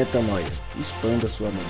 [0.00, 0.46] Metanoia.
[0.78, 1.60] Expanda sua mente.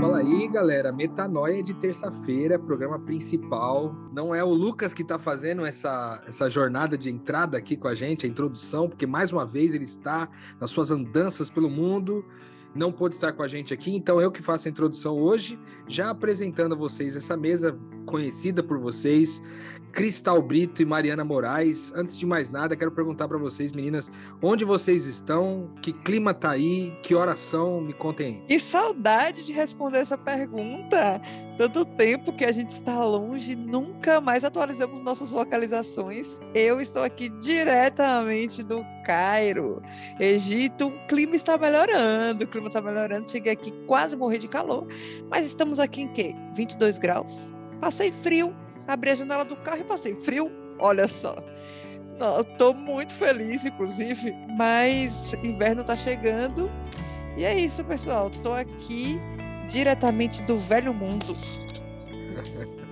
[0.00, 0.90] Fala aí, galera.
[0.90, 3.94] Metanoia de terça-feira, programa principal.
[4.12, 7.94] Não é o Lucas que está fazendo essa, essa jornada de entrada aqui com a
[7.94, 10.28] gente, a introdução, porque mais uma vez ele está
[10.60, 12.24] nas suas andanças pelo mundo
[12.74, 16.10] não pôde estar com a gente aqui, então eu que faço a introdução hoje, já
[16.10, 19.42] apresentando a vocês essa mesa conhecida por vocês,
[19.92, 21.92] Cristal Brito e Mariana Moraes.
[21.94, 25.70] Antes de mais nada, quero perguntar para vocês, meninas, onde vocês estão?
[25.82, 26.96] Que clima tá aí?
[27.02, 27.80] Que oração?
[27.80, 28.46] Me contem aí.
[28.48, 31.20] Que saudade de responder essa pergunta.
[31.58, 36.40] Tanto tempo que a gente está longe, nunca mais atualizamos nossas localizações.
[36.54, 39.82] Eu estou aqui diretamente do Cairo,
[40.18, 40.86] Egito.
[40.86, 43.30] O clima está melhorando, o clima está melhorando.
[43.30, 44.86] Cheguei aqui quase morrer de calor,
[45.28, 46.34] mas estamos aqui em quê?
[46.54, 47.52] 22 graus.
[47.82, 48.54] Passei frio,
[48.86, 50.52] abri a janela do carro e passei frio.
[50.78, 51.34] Olha só.
[52.38, 56.70] Estou muito feliz, inclusive, mas inverno está chegando.
[57.36, 58.28] E é isso, pessoal.
[58.28, 59.18] Estou aqui
[59.68, 61.36] diretamente do velho mundo.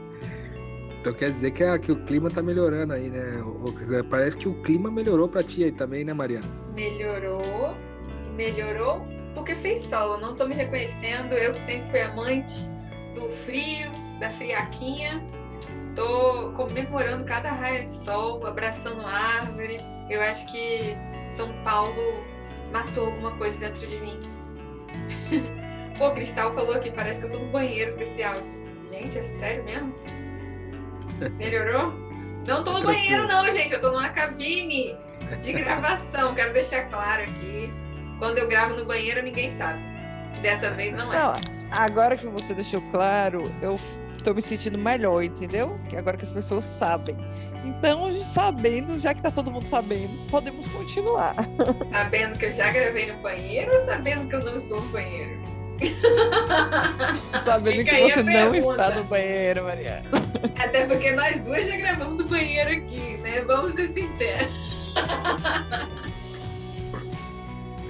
[1.00, 3.42] Então quer dizer que, a, que o clima tá melhorando aí, né?
[4.10, 6.46] Parece que o clima melhorou para ti aí também, né, Mariana?
[6.74, 7.74] Melhorou,
[8.36, 9.00] melhorou
[9.34, 10.16] porque fez sol.
[10.16, 12.68] Eu não tô me reconhecendo, eu que sempre fui amante
[13.14, 13.90] do frio,
[14.20, 15.20] da friaquinha.
[15.96, 19.78] Tô comemorando cada raio de sol, abraçando árvore.
[20.08, 22.22] Eu acho que São Paulo
[22.72, 24.20] matou alguma coisa dentro de mim.
[25.98, 28.44] Pô, Cristal falou que parece que eu tô no banheiro com esse áudio.
[28.90, 29.94] Gente, é sério mesmo?
[31.36, 31.92] Melhorou?
[32.46, 33.72] Não tô no banheiro, não, gente.
[33.74, 34.96] Eu tô numa cabine
[35.42, 36.32] de gravação.
[36.36, 37.70] Quero deixar claro aqui.
[38.18, 39.78] Quando eu gravo no banheiro, ninguém sabe.
[40.40, 41.18] Dessa vez não é.
[41.18, 41.32] Não,
[41.72, 43.76] agora que você deixou claro, eu
[44.22, 45.78] tô me sentindo melhor, entendeu?
[45.88, 47.16] Que agora que as pessoas sabem.
[47.64, 51.34] Então, sabendo, já que tá todo mundo sabendo, podemos continuar.
[51.92, 55.40] Sabendo que eu já gravei no banheiro ou sabendo que eu não estou no banheiro?
[57.44, 60.08] Sabendo que você não está no banheiro, Mariana.
[60.58, 63.42] Até porque nós duas já gravamos no banheiro aqui, né?
[63.42, 64.48] Vamos ser sinceros.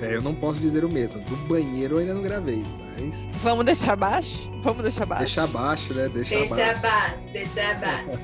[0.00, 1.20] É, eu não posso dizer o mesmo.
[1.20, 2.62] Do banheiro eu ainda não gravei,
[2.98, 3.28] mas...
[3.42, 4.50] Vamos deixar baixo?
[4.62, 5.24] Vamos deixar baixo.
[5.24, 6.08] Deixar baixo, né?
[6.08, 6.82] Deixar deixa baixo.
[6.82, 7.28] baixo.
[7.32, 8.20] Deixa baixo,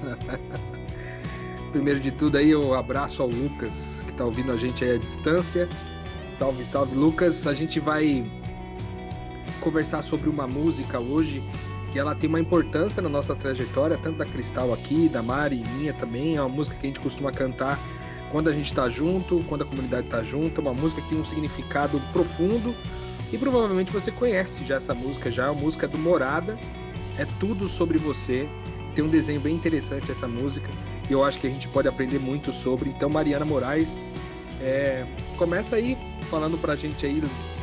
[1.72, 4.98] Primeiro de tudo aí, eu abraço ao Lucas, que tá ouvindo a gente aí à
[4.98, 5.68] distância.
[6.38, 7.46] Salve, salve, Lucas.
[7.46, 8.24] A gente vai
[9.60, 11.42] conversar sobre uma música hoje
[11.92, 15.68] que ela tem uma importância na nossa trajetória, tanto da Cristal aqui, da Mari e
[15.76, 16.36] minha também.
[16.36, 17.78] É uma música que a gente costuma cantar
[18.30, 20.60] quando a gente está junto, quando a comunidade está junto.
[20.60, 22.74] É uma música que tem um significado profundo
[23.32, 26.58] e provavelmente você conhece já essa música, já é uma música do Morada.
[27.18, 28.48] É tudo sobre você.
[28.94, 30.70] Tem um desenho bem interessante essa música
[31.08, 32.90] e eu acho que a gente pode aprender muito sobre.
[32.90, 34.00] Então, Mariana Moraes,
[34.60, 35.96] é, começa aí
[36.30, 37.22] falando pra gente aí,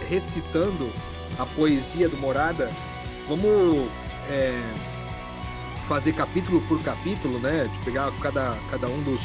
[0.09, 0.89] recitando
[1.37, 2.69] a poesia do Morada,
[3.27, 3.89] vamos
[4.29, 4.61] é,
[5.87, 7.69] fazer capítulo por capítulo, né?
[7.71, 9.21] De pegar cada, cada um dos,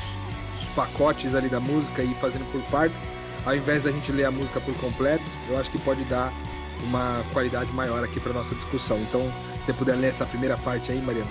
[0.59, 2.99] dos pacotes ali da música e fazendo por partes,
[3.47, 6.33] ao invés da gente ler a música por completo, eu acho que pode dar
[6.85, 8.99] uma qualidade maior aqui para nossa discussão.
[8.99, 9.23] Então,
[9.61, 11.31] se você puder ler essa primeira parte aí, Mariana.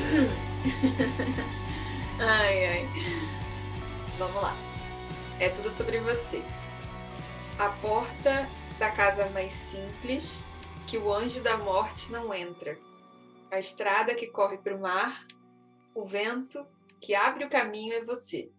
[2.18, 2.88] ai, ai.
[4.18, 4.54] Vamos lá.
[5.38, 6.42] É tudo sobre você.
[7.58, 8.48] A porta
[8.78, 10.42] da casa mais simples,
[10.86, 12.76] que o anjo da morte não entra.
[13.50, 15.26] A estrada que corre para o mar,
[15.94, 16.64] o vento
[17.00, 18.52] que abre o caminho é você.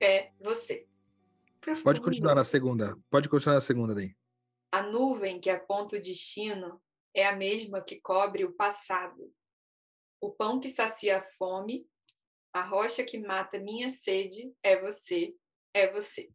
[0.00, 0.86] É você.
[1.60, 1.84] Profundo.
[1.84, 2.96] Pode continuar na segunda.
[3.10, 4.14] Pode continuar na segunda daí.
[4.70, 6.80] A nuvem que aponta o destino
[7.14, 9.32] é a mesma que cobre o passado.
[10.20, 11.86] O pão que sacia a fome,
[12.52, 15.34] a rocha que mata minha sede é você,
[15.72, 16.28] é você.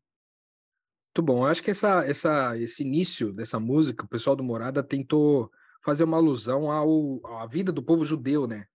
[1.09, 1.39] Muito bom.
[1.39, 5.51] Eu acho que essa, essa, esse início dessa música, o pessoal do Morada tentou
[5.83, 8.65] fazer uma alusão ao, à vida do povo judeu, né?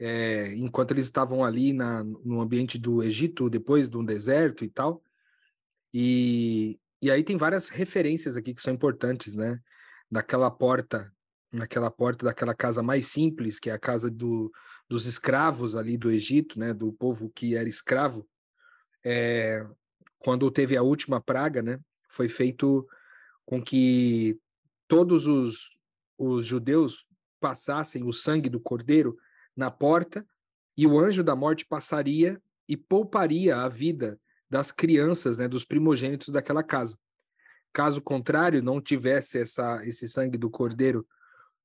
[0.00, 5.02] É, enquanto eles estavam ali na, no ambiente do Egito, depois do deserto e tal.
[5.92, 9.60] E, e aí tem várias referências aqui que são importantes, né?
[10.10, 11.12] Naquela porta,
[11.52, 14.52] naquela porta daquela casa mais simples, que é a casa do,
[14.88, 16.72] dos escravos ali do Egito, né?
[16.72, 18.28] Do povo que era escravo.
[19.04, 19.66] É,
[20.18, 22.86] quando teve a última praga, né, foi feito
[23.44, 24.38] com que
[24.86, 25.70] todos os,
[26.18, 27.06] os judeus
[27.40, 29.16] passassem o sangue do cordeiro
[29.58, 30.24] na porta
[30.76, 34.18] e o anjo da morte passaria e pouparia a vida
[34.48, 36.96] das crianças, né, dos primogênitos daquela casa.
[37.72, 41.04] Caso contrário, não tivesse essa, esse sangue do cordeiro,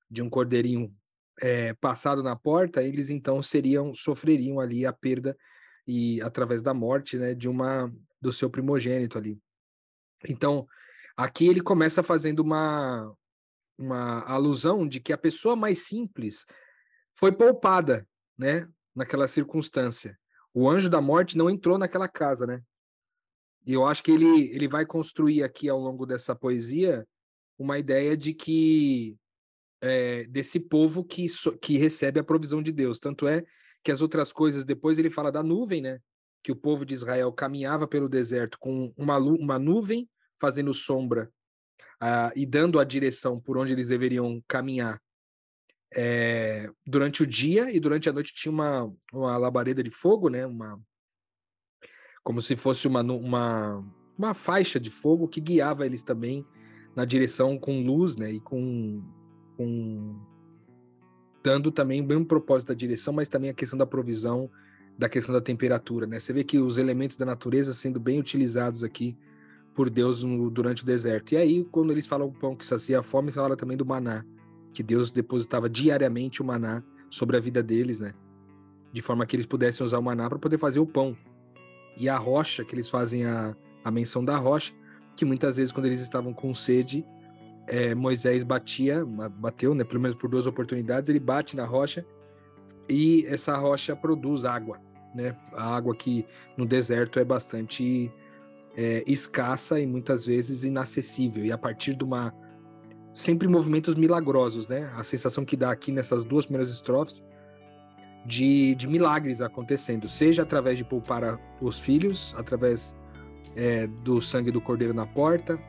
[0.09, 0.93] de um cordeirinho
[1.39, 5.37] é, passado na porta, eles então seriam sofreriam ali a perda
[5.87, 9.39] e através da morte, né, de uma do seu primogênito ali.
[10.27, 10.67] Então,
[11.15, 13.15] aqui ele começa fazendo uma
[13.77, 16.45] uma alusão de que a pessoa mais simples
[17.15, 18.07] foi poupada,
[18.37, 20.17] né, naquela circunstância.
[20.53, 22.61] O anjo da morte não entrou naquela casa, né?
[23.65, 27.07] E eu acho que ele, ele vai construir aqui ao longo dessa poesia
[27.57, 29.17] uma ideia de que
[29.81, 31.27] é, desse povo que,
[31.61, 32.99] que recebe a provisão de Deus.
[32.99, 33.43] Tanto é
[33.83, 35.99] que as outras coisas, depois ele fala da nuvem, né?
[36.41, 41.31] Que o povo de Israel caminhava pelo deserto com uma, uma nuvem fazendo sombra
[42.01, 45.01] uh, e dando a direção por onde eles deveriam caminhar.
[45.95, 50.45] É, durante o dia e durante a noite tinha uma, uma labareda de fogo, né?
[50.45, 50.79] Uma,
[52.23, 53.85] como se fosse uma, uma,
[54.17, 56.45] uma faixa de fogo que guiava eles também
[56.95, 58.31] na direção com luz, né?
[58.31, 59.03] E com,
[59.55, 60.19] com
[61.43, 64.49] dando também o mesmo propósito da direção, mas também a questão da provisão,
[64.97, 66.19] da questão da temperatura, né?
[66.19, 69.17] Você vê que os elementos da natureza sendo bem utilizados aqui
[69.75, 71.33] por Deus no, durante o deserto.
[71.33, 74.25] E aí, quando eles falam o pão que sacia a fome, fala também do maná
[74.73, 78.13] que Deus depositava diariamente o maná sobre a vida deles, né?
[78.91, 81.15] De forma que eles pudessem usar o maná para poder fazer o pão.
[81.95, 84.73] E a rocha, que eles fazem a, a menção da rocha,
[85.15, 87.05] que muitas vezes, quando eles estavam com sede,
[87.67, 89.83] é, Moisés batia, bateu, né?
[89.83, 92.05] Pelo menos por duas oportunidades, ele bate na rocha
[92.89, 94.79] e essa rocha produz água,
[95.15, 95.37] né?
[95.53, 96.25] A água que
[96.57, 98.11] no deserto é bastante
[98.75, 101.45] é, escassa e muitas vezes inacessível.
[101.45, 102.33] E a partir de uma
[103.13, 104.91] sempre movimentos milagrosos, né?
[104.95, 107.23] A sensação que dá aqui nessas duas primeiras estrofes
[108.25, 112.95] de, de milagres acontecendo, seja através de poupar os filhos, através
[113.55, 115.59] é, do sangue do cordeiro na porta,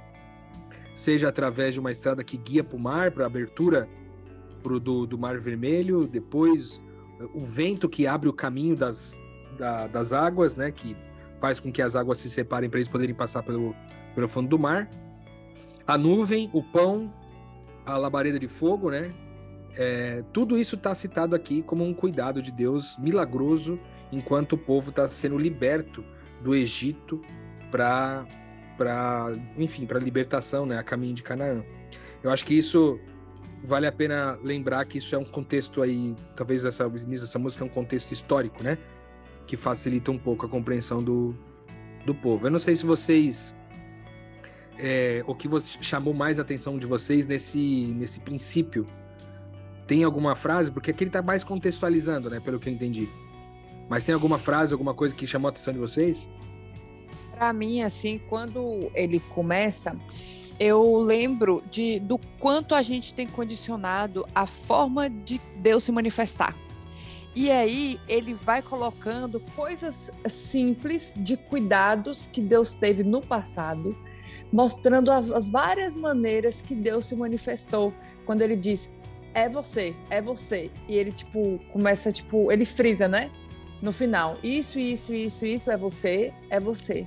[0.94, 3.88] seja através de uma estrada que guia para o mar, para a abertura
[4.62, 6.80] pro, do, do Mar Vermelho, depois
[7.34, 9.20] o vento que abre o caminho das,
[9.58, 10.70] da, das águas, né?
[10.70, 10.96] Que
[11.38, 13.74] faz com que as águas se separem para eles poderem passar pelo,
[14.14, 14.88] pelo fundo do mar.
[15.86, 17.12] A nuvem, o pão,
[17.84, 19.12] a labareda de fogo, né?
[19.76, 23.78] É, tudo isso está citado aqui como um cuidado de Deus milagroso
[24.12, 26.04] enquanto o povo está sendo liberto
[26.40, 27.20] do Egito
[27.70, 28.24] para
[28.78, 30.78] para enfim para libertação né?
[30.78, 31.64] A caminho de Canaã.
[32.22, 33.00] Eu acho que isso
[33.64, 37.66] vale a pena lembrar que isso é um contexto aí talvez essa dessa música é
[37.66, 38.78] um contexto histórico né?
[39.46, 41.34] Que facilita um pouco a compreensão do,
[42.06, 42.46] do povo.
[42.46, 43.54] Eu não sei se vocês
[44.78, 48.86] é, o que você, chamou mais a atenção de vocês nesse, nesse princípio?
[49.86, 50.70] Tem alguma frase?
[50.70, 52.40] Porque aqui ele está mais contextualizando, né?
[52.40, 53.08] Pelo que eu entendi.
[53.88, 56.28] Mas tem alguma frase, alguma coisa que chamou a atenção de vocês?
[57.32, 59.96] Para mim, assim, quando ele começa,
[60.58, 66.56] eu lembro de, do quanto a gente tem condicionado a forma de Deus se manifestar.
[67.34, 73.96] E aí ele vai colocando coisas simples de cuidados que Deus teve no passado
[74.54, 77.92] mostrando as várias maneiras que Deus se manifestou
[78.24, 78.88] quando ele diz
[79.34, 80.70] é você, é você.
[80.88, 83.32] E ele tipo começa tipo, ele frisa, né?
[83.82, 87.04] No final, isso, isso, isso, isso é você, é você.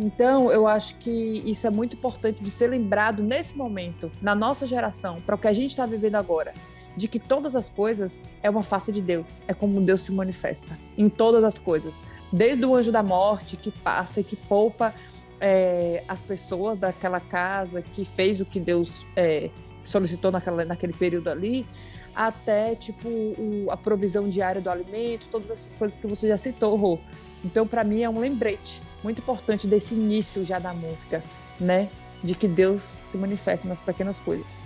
[0.00, 1.10] Então, eu acho que
[1.44, 5.48] isso é muito importante de ser lembrado nesse momento, na nossa geração, para o que
[5.48, 6.54] a gente está vivendo agora,
[6.96, 10.78] de que todas as coisas é uma face de Deus, é como Deus se manifesta
[10.96, 14.94] em todas as coisas, desde o anjo da morte que passa e que poupa
[15.40, 19.50] é, as pessoas daquela casa que fez o que Deus é,
[19.84, 21.66] solicitou naquela, naquele período ali,
[22.14, 26.76] até tipo o, a provisão diária do alimento, todas essas coisas que você já citou,
[26.76, 26.98] Rô.
[27.44, 31.22] Então, para mim, é um lembrete muito importante desse início já da música,
[31.60, 31.88] né?
[32.24, 34.64] De que Deus se manifesta nas pequenas coisas.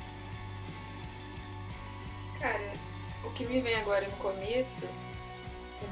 [2.39, 2.73] Cara,
[3.25, 4.85] o que me vem agora no começo,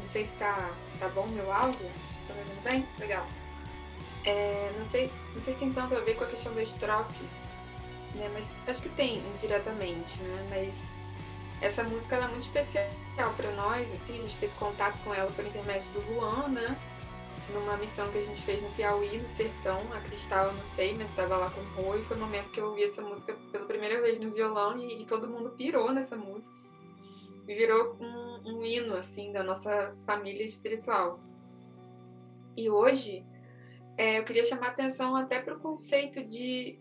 [0.00, 1.86] não sei se tá, tá bom meu áudio,
[2.20, 2.86] estão me ouvindo bem?
[2.98, 3.26] Legal.
[4.28, 7.24] É, não, sei, não sei se tem tanto a ver com a questão da estrofe,
[8.14, 8.30] né?
[8.34, 10.46] Mas acho que tem indiretamente, né?
[10.50, 10.86] Mas
[11.62, 12.86] essa música é muito especial
[13.38, 16.76] para nós, assim, a gente teve contato com ela por intermédio do Luan, né?
[17.54, 20.94] Numa missão que a gente fez no Piauí, no Sertão, a Cristal eu não sei,
[20.94, 23.64] mas estava lá com o e foi o momento que eu ouvi essa música pela
[23.64, 26.54] primeira vez no violão e, e todo mundo pirou nessa música.
[27.48, 31.18] E virou um, um hino, assim, da nossa família espiritual.
[32.54, 33.24] E hoje,
[33.98, 36.78] é, eu queria chamar atenção até para o conceito de,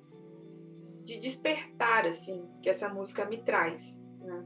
[1.04, 4.00] de despertar, assim, que essa música me traz.
[4.20, 4.46] Né?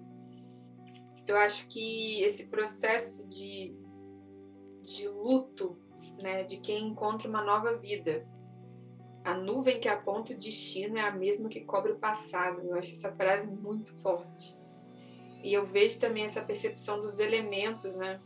[1.27, 3.75] Eu acho que esse processo de,
[4.81, 5.77] de luto,
[6.23, 8.25] né, de quem encontra uma nova vida,
[9.25, 12.61] a nuvem que aponta o destino é a mesma que cobre o passado.
[12.61, 14.57] Eu acho essa frase muito forte.
[15.43, 18.17] E eu vejo também essa percepção dos elementos, né?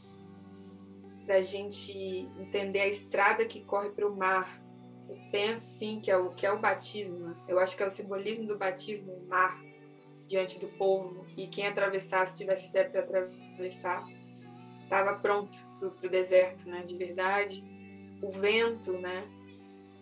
[1.26, 1.98] Da gente
[2.38, 4.62] entender a estrada que corre para o mar.
[5.10, 7.18] Eu penso sim que é o que é o batismo.
[7.18, 7.36] Né?
[7.48, 9.60] Eu acho que é o simbolismo do batismo, o mar
[10.28, 14.06] diante do povo e quem atravessasse tivesse fé para atravessar
[14.84, 16.84] estava pronto para o deserto, né?
[16.84, 17.64] De verdade,
[18.22, 19.28] o vento, né?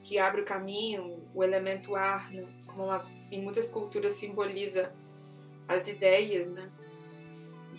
[0.04, 2.46] Que abre o caminho, o elemento ar, né?
[2.68, 4.94] como uma, em muitas culturas simboliza
[5.68, 6.70] as ideias, né?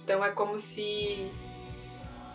[0.02, 1.30] Então é como se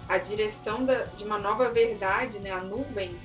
[0.09, 3.15] a direção da, de uma nova verdade, né, a nuvem,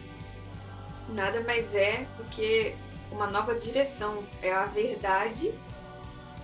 [1.08, 2.76] nada mais é do que
[3.10, 4.22] uma nova direção.
[4.42, 5.52] É a verdade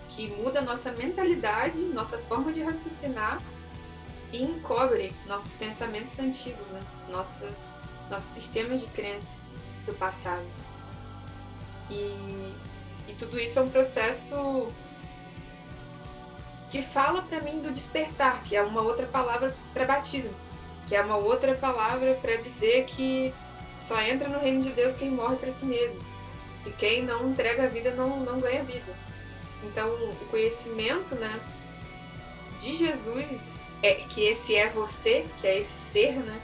[0.09, 3.41] que muda nossa mentalidade, nossa forma de raciocinar
[4.33, 6.81] e encobre nossos pensamentos antigos, né?
[7.09, 7.57] Nossas,
[8.09, 9.29] nossos sistemas de crenças
[9.85, 10.47] do passado.
[11.91, 12.55] E,
[13.09, 14.73] e tudo isso é um processo
[16.71, 20.33] que fala para mim do despertar, que é uma outra palavra para batismo,
[20.87, 23.35] que é uma outra palavra para dizer que
[23.87, 25.99] só entra no reino de Deus quem morre para si mesmo.
[26.65, 28.95] E quem não entrega a vida não, não ganha vida.
[29.65, 31.41] Então, o conhecimento né,
[32.61, 33.41] de Jesus,
[33.83, 36.39] é que esse é você, que é esse ser, né?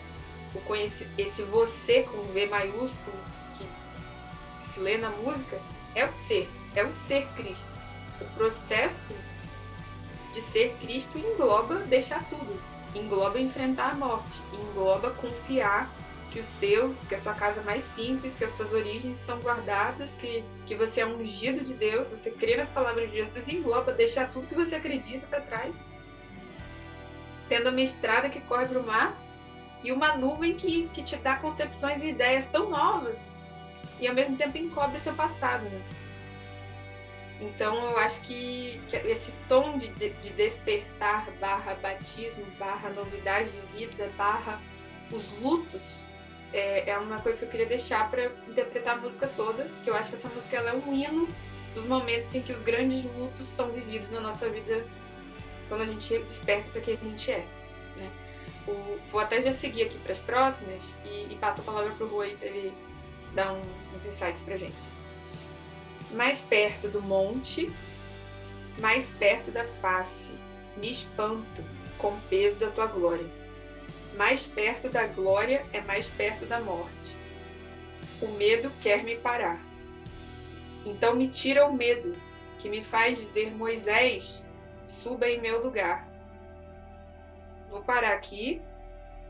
[0.55, 3.17] O esse você com V maiúsculo,
[3.59, 5.61] que, que se lê na música,
[5.95, 7.69] é o ser, é o ser Cristo.
[8.21, 9.11] O processo
[10.37, 12.61] de ser Cristo engloba deixar tudo,
[12.95, 15.89] engloba enfrentar a morte, engloba confiar
[16.31, 20.11] que os seus, que a sua casa mais simples, que as suas origens estão guardadas,
[20.17, 24.31] que, que você é ungido de Deus, você crê nas palavras de Jesus, engloba deixar
[24.31, 25.75] tudo que você acredita para trás,
[27.49, 29.17] tendo uma estrada que corre para o mar
[29.83, 33.25] e uma nuvem que, que te dá concepções e ideias tão novas
[33.99, 35.65] e ao mesmo tempo encobre seu passado.
[35.65, 35.81] Né?
[37.41, 43.61] Então eu acho que, que esse tom de, de, despertar barra batismo, barra novidade de
[43.77, 44.61] vida, barra
[45.13, 45.83] os lutos,
[46.53, 49.95] é, é uma coisa que eu queria deixar para interpretar a música toda, que eu
[49.95, 51.29] acho que essa música ela é um hino
[51.75, 54.87] dos momentos em que os grandes lutos são vividos na nossa vida
[55.69, 57.47] quando a gente desperta para quem a gente é.
[57.97, 58.11] Né?
[58.67, 62.07] O, vou até já seguir aqui para as próximas e, e passo a palavra para
[62.07, 62.73] o Rui para ele
[63.35, 63.61] dar um,
[63.95, 64.96] uns insights para gente
[66.11, 67.73] mais perto do monte,
[68.81, 70.31] mais perto da face,
[70.77, 71.65] me espanto
[71.99, 73.27] com o peso da tua glória.
[74.17, 77.17] Mais perto da glória é mais perto da morte.
[78.21, 79.61] O medo quer me parar.
[80.85, 82.17] Então me tira o medo,
[82.59, 84.45] que me faz dizer: Moisés,
[84.87, 86.09] suba em meu lugar.
[87.69, 88.63] Vou parar aqui,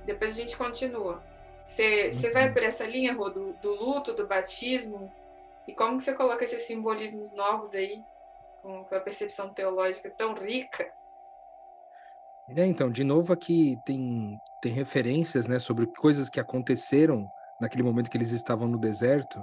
[0.05, 1.23] depois a gente continua.
[1.67, 5.13] Você vai por essa linha, Rô, do, do luto, do batismo,
[5.69, 8.03] e como que você coloca esses simbolismos novos aí,
[8.63, 10.91] com a percepção teológica tão rica?
[12.57, 17.29] É, então, de novo aqui tem, tem referências né, sobre coisas que aconteceram
[17.61, 19.43] naquele momento que eles estavam no deserto.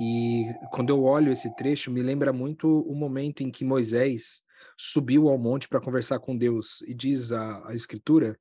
[0.00, 4.42] E quando eu olho esse trecho, me lembra muito o momento em que Moisés
[4.76, 6.82] subiu ao monte para conversar com Deus.
[6.82, 8.38] E diz a, a Escritura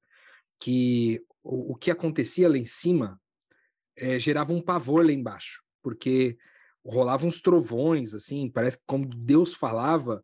[0.59, 3.19] que o, o, que acontecia lá em cima
[3.97, 6.37] é, gerava um pavor lá embaixo, porque
[6.85, 10.23] rolavam uns trovões, assim, parece que como Deus falava,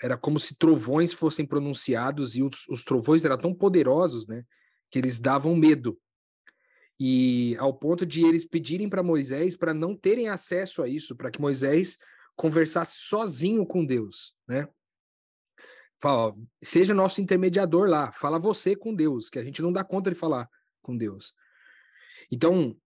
[0.00, 4.44] era como se trovões fossem pronunciados e os, os trovões eram tão poderosos, né,
[4.90, 5.98] que eles davam medo.
[6.98, 11.30] E ao ponto de eles pedirem para Moisés para não terem acesso a isso, para
[11.30, 11.98] que Moisés
[12.36, 14.68] conversasse sozinho com Deus, né?
[16.00, 19.82] Fala, ó, seja nosso intermediador lá, fala você com Deus, que a gente não dá
[19.82, 20.48] conta de falar
[20.82, 21.32] com Deus.
[22.30, 22.76] Então,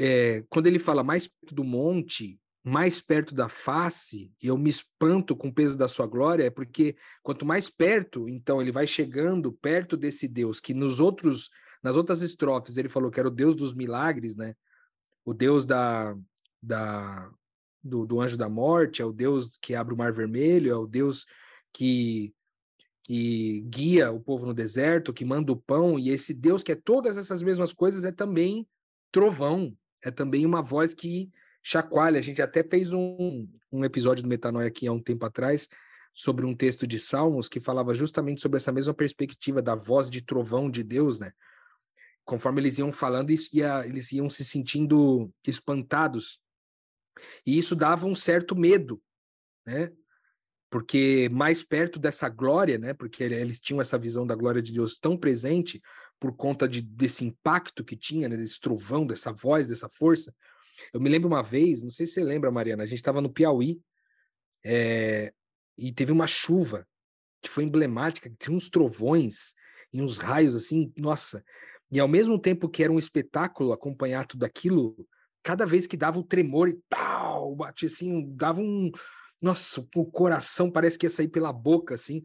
[0.00, 4.70] é, quando ele fala mais perto do monte, mais perto da face, e eu me
[4.70, 8.86] espanto com o peso da sua glória, é porque quanto mais perto, então ele vai
[8.86, 11.50] chegando perto desse Deus, que nos outros,
[11.82, 14.54] nas outras estrofes ele falou que era o Deus dos milagres, né?
[15.24, 16.16] O Deus da,
[16.62, 17.28] da
[17.82, 20.86] do, do anjo da morte, é o Deus que abre o mar vermelho, é o
[20.86, 21.26] Deus
[21.72, 22.32] que
[23.02, 26.76] que guia o povo no deserto, que manda o pão, e esse Deus que é
[26.76, 28.68] todas essas mesmas coisas é também
[29.10, 31.30] trovão, é também uma voz que
[31.62, 32.18] chacoalha.
[32.18, 35.68] A gente até fez um, um episódio do Metanoia aqui há um tempo atrás
[36.14, 40.20] sobre um texto de Salmos que falava justamente sobre essa mesma perspectiva da voz de
[40.20, 41.32] trovão de Deus, né?
[42.24, 46.40] Conforme eles iam falando, isso ia, eles iam se sentindo espantados.
[47.46, 49.00] E isso dava um certo medo,
[49.64, 49.92] né?
[50.70, 52.92] Porque mais perto dessa glória, né?
[52.92, 55.80] Porque eles tinham essa visão da glória de Deus tão presente,
[56.20, 60.34] por conta de, desse impacto que tinha, né, desse trovão, dessa voz, dessa força.
[60.92, 63.32] Eu me lembro uma vez, não sei se você lembra, Mariana, a gente estava no
[63.32, 63.80] Piauí
[64.64, 65.32] é,
[65.76, 66.86] e teve uma chuva
[67.42, 69.54] que foi emblemática, tinha uns trovões
[69.92, 71.44] e uns raios assim, nossa.
[71.90, 74.96] E ao mesmo tempo que era um espetáculo acompanhar tudo aquilo,
[75.42, 78.90] cada vez que dava o tremor e tal, batia assim, dava um.
[79.40, 82.22] Nossa, o coração parece que ia sair pela boca, assim.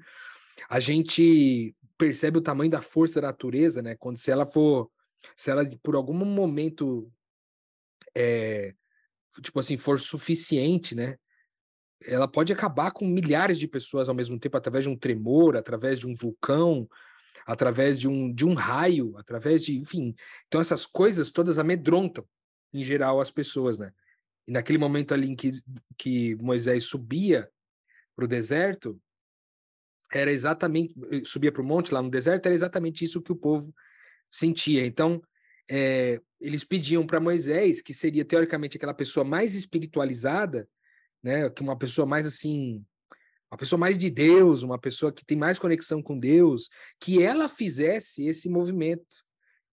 [0.69, 3.95] A gente percebe o tamanho da força da natureza, né?
[3.95, 4.91] Quando se ela for,
[5.35, 7.11] se ela por algum momento,
[8.15, 8.73] é,
[9.41, 11.17] tipo assim, for suficiente, né?
[12.05, 15.99] Ela pode acabar com milhares de pessoas ao mesmo tempo através de um tremor, através
[15.99, 16.87] de um vulcão,
[17.45, 20.15] através de um, de um raio, através de, enfim.
[20.47, 22.25] Então essas coisas todas amedrontam
[22.73, 23.93] em geral as pessoas, né?
[24.47, 25.51] E naquele momento ali em que,
[25.97, 27.49] que Moisés subia
[28.15, 28.99] para o deserto,
[30.13, 33.35] era exatamente, eh, subia para o monte lá no deserto, era exatamente isso que o
[33.35, 33.73] povo
[34.31, 34.85] sentia.
[34.85, 35.21] Então,
[35.69, 40.67] é, eles pediam para Moisés, que seria teoricamente aquela pessoa mais espiritualizada,
[41.21, 42.83] né, que uma pessoa mais assim,
[43.49, 47.47] uma pessoa mais de Deus, uma pessoa que tem mais conexão com Deus, que ela
[47.47, 49.23] fizesse esse movimento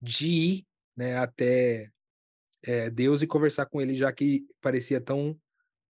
[0.00, 0.66] de ir
[0.97, 1.90] né, até
[2.62, 5.38] é, Deus e conversar com ele, já que parecia tão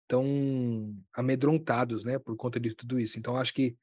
[0.08, 3.18] tão amedrontados, né, por conta de tudo isso.
[3.18, 3.76] Então acho que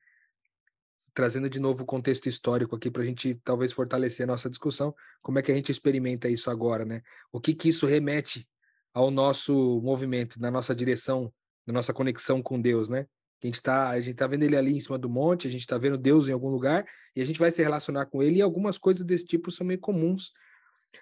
[1.14, 4.94] trazendo de novo o contexto histórico aqui para a gente talvez fortalecer a nossa discussão,
[5.20, 7.02] como é que a gente experimenta isso agora, né?
[7.30, 8.48] O que que isso remete
[8.94, 11.32] ao nosso movimento, na nossa direção,
[11.66, 13.06] na nossa conexão com Deus, né?
[13.42, 15.62] A gente está a gente tá vendo ele ali em cima do monte, a gente
[15.62, 18.42] está vendo Deus em algum lugar e a gente vai se relacionar com ele e
[18.42, 20.32] algumas coisas desse tipo são meio comuns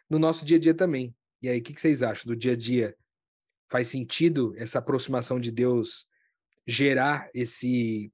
[0.09, 1.14] no nosso dia a dia também.
[1.43, 2.97] E aí, o que, que vocês acham do dia a dia?
[3.69, 6.07] Faz sentido essa aproximação de Deus
[6.67, 8.12] gerar esse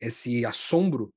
[0.00, 1.12] esse assombro?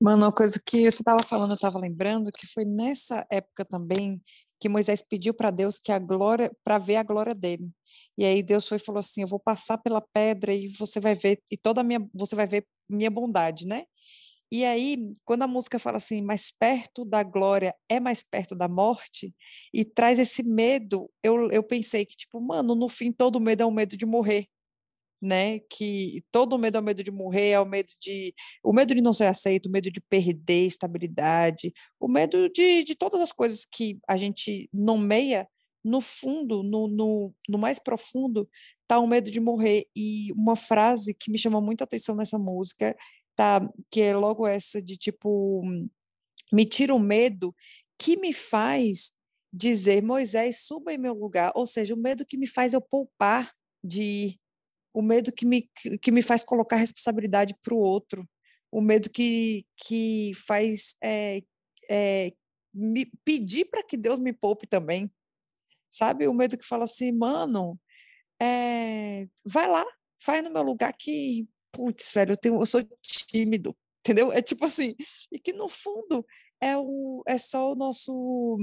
[0.00, 4.20] Mano, uma coisa que você estava falando, eu estava lembrando que foi nessa época também
[4.60, 7.70] que Moisés pediu para Deus que a glória, para ver a glória dele.
[8.16, 11.14] E aí Deus foi e falou assim: "Eu vou passar pela pedra e você vai
[11.14, 13.84] ver e toda a minha, você vai ver minha bondade, né?"
[14.52, 18.68] E aí, quando a música fala assim, mais perto da glória é mais perto da
[18.68, 19.34] morte,
[19.74, 23.66] e traz esse medo, eu, eu pensei que, tipo, mano, no fim todo medo é
[23.66, 24.46] o medo de morrer,
[25.20, 25.58] né?
[25.70, 28.34] Que todo medo é o medo de morrer, é o medo de.
[28.62, 32.94] O medo de não ser aceito, o medo de perder estabilidade, o medo de, de
[32.94, 35.48] todas as coisas que a gente nomeia,
[35.84, 38.48] no fundo, no, no, no mais profundo,
[38.88, 39.84] tá o medo de morrer.
[39.96, 42.96] E uma frase que me chamou muita atenção nessa música
[43.36, 43.60] tá?
[43.90, 45.62] Que é logo essa de tipo,
[46.52, 47.54] me tira o medo
[47.98, 49.12] que me faz
[49.52, 51.52] dizer, Moisés, suba em meu lugar.
[51.54, 53.52] Ou seja, o medo que me faz eu poupar
[53.84, 54.40] de ir,
[54.96, 55.68] o medo que me,
[56.00, 58.26] que me faz colocar responsabilidade para o outro,
[58.72, 61.42] o medo que, que faz é,
[61.90, 62.32] é,
[62.72, 65.12] me pedir para que Deus me poupe também.
[65.90, 66.26] Sabe?
[66.26, 67.78] O medo que fala assim, mano,
[68.40, 69.84] é, vai lá,
[70.18, 74.32] faz no meu lugar que putz, velho, eu, tenho, eu sou tímido, entendeu?
[74.32, 74.94] É tipo assim,
[75.30, 76.24] e que no fundo
[76.58, 78.56] é, o, é só o nosso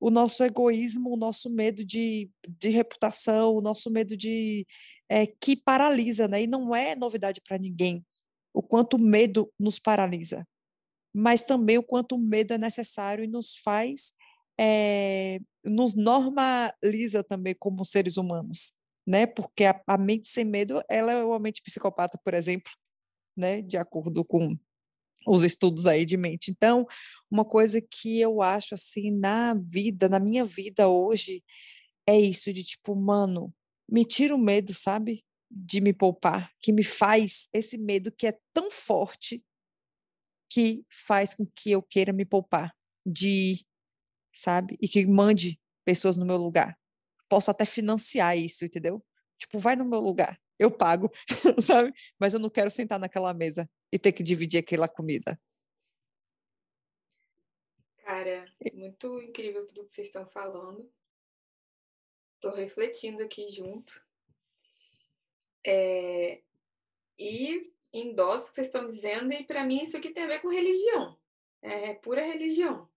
[0.00, 4.66] o nosso egoísmo, o nosso medo de, de reputação, o nosso medo de
[5.08, 6.42] é, que paralisa, né?
[6.42, 8.04] E não é novidade para ninguém
[8.52, 10.46] o quanto o medo nos paralisa,
[11.14, 14.12] mas também o quanto o medo é necessário e nos faz
[14.58, 18.72] é, nos normaliza também como seres humanos
[19.08, 19.26] né?
[19.26, 22.70] Porque a, a mente sem medo, ela é uma mente psicopata, por exemplo,
[23.34, 23.62] né?
[23.62, 24.54] De acordo com
[25.26, 26.50] os estudos aí de mente.
[26.50, 26.86] Então,
[27.30, 31.42] uma coisa que eu acho assim na vida, na minha vida hoje,
[32.06, 33.52] é isso de tipo, mano,
[33.88, 35.24] me tira o medo, sabe?
[35.50, 39.42] De me poupar, que me faz esse medo que é tão forte
[40.50, 43.66] que faz com que eu queira me poupar de ir,
[44.32, 44.78] sabe?
[44.80, 46.78] E que mande pessoas no meu lugar
[47.28, 49.04] posso até financiar isso, entendeu?
[49.38, 51.10] Tipo, vai no meu lugar, eu pago,
[51.60, 51.92] sabe?
[52.18, 55.40] Mas eu não quero sentar naquela mesa e ter que dividir aquela comida.
[57.98, 60.90] Cara, muito incrível tudo que vocês estão falando.
[62.36, 64.02] Estou refletindo aqui junto.
[65.66, 66.42] É...
[67.18, 70.40] E endosso o que vocês estão dizendo, e para mim isso aqui tem a ver
[70.40, 71.18] com religião.
[71.60, 72.88] É pura religião.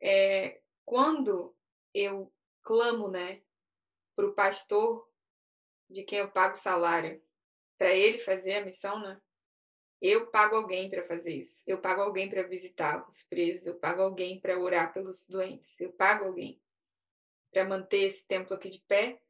[0.00, 0.60] É...
[0.84, 1.56] Quando
[1.92, 3.42] eu clamo, né,
[4.14, 5.08] para o pastor
[5.88, 7.22] de quem eu pago salário,
[7.78, 9.20] para ele fazer a missão, né?
[10.00, 11.62] Eu pago alguém para fazer isso.
[11.66, 13.66] Eu pago alguém para visitar os presos.
[13.66, 15.78] Eu pago alguém para orar pelos doentes.
[15.80, 16.60] Eu pago alguém
[17.50, 19.20] para manter esse templo aqui de pé.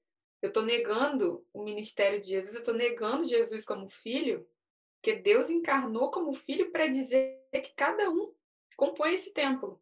[0.43, 2.55] Eu estou negando o ministério de Jesus.
[2.55, 4.49] Eu estou negando Jesus como filho,
[4.97, 8.35] porque Deus encarnou como filho para dizer que cada um
[8.77, 9.81] compõe esse templo.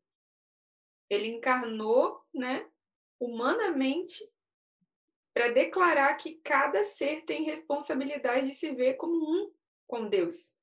[1.09, 2.69] Ele encarnou, né,
[3.19, 4.31] humanamente
[5.35, 9.53] para declarar que cada ser tem responsabilidade de se ver como um
[9.85, 10.55] com Deus.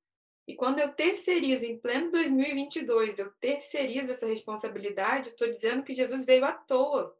[0.48, 6.26] E quando eu terceirizo, em pleno 2022, eu terceirizo essa responsabilidade, estou dizendo que Jesus
[6.26, 7.16] veio à toa.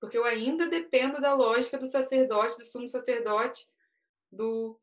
[0.00, 3.66] Porque eu ainda dependo da lógica do sacerdote, do sumo sacerdote,
[4.30, 4.78] do,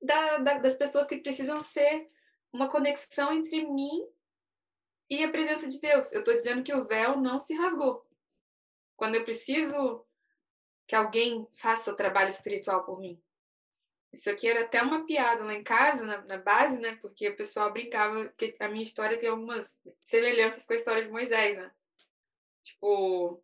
[0.00, 2.10] da, da, das pessoas que precisam ser
[2.50, 4.08] uma conexão entre mim
[5.10, 6.12] e a presença de Deus.
[6.12, 8.06] Eu estou dizendo que o véu não se rasgou.
[8.96, 10.04] Quando eu preciso
[10.86, 13.20] que alguém faça o trabalho espiritual por mim.
[14.12, 16.96] Isso aqui era até uma piada lá em casa, na, na, base, né?
[17.00, 21.10] Porque o pessoal brincava que a minha história tem algumas semelhanças com a história de
[21.10, 21.70] Moisés, né?
[22.62, 23.42] Tipo,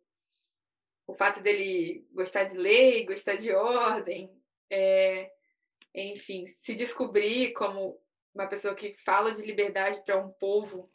[1.05, 4.31] o fato dele gostar de lei, gostar de ordem,
[4.69, 5.29] é,
[5.93, 8.01] enfim, se descobrir como
[8.33, 10.89] uma pessoa que fala de liberdade para um povo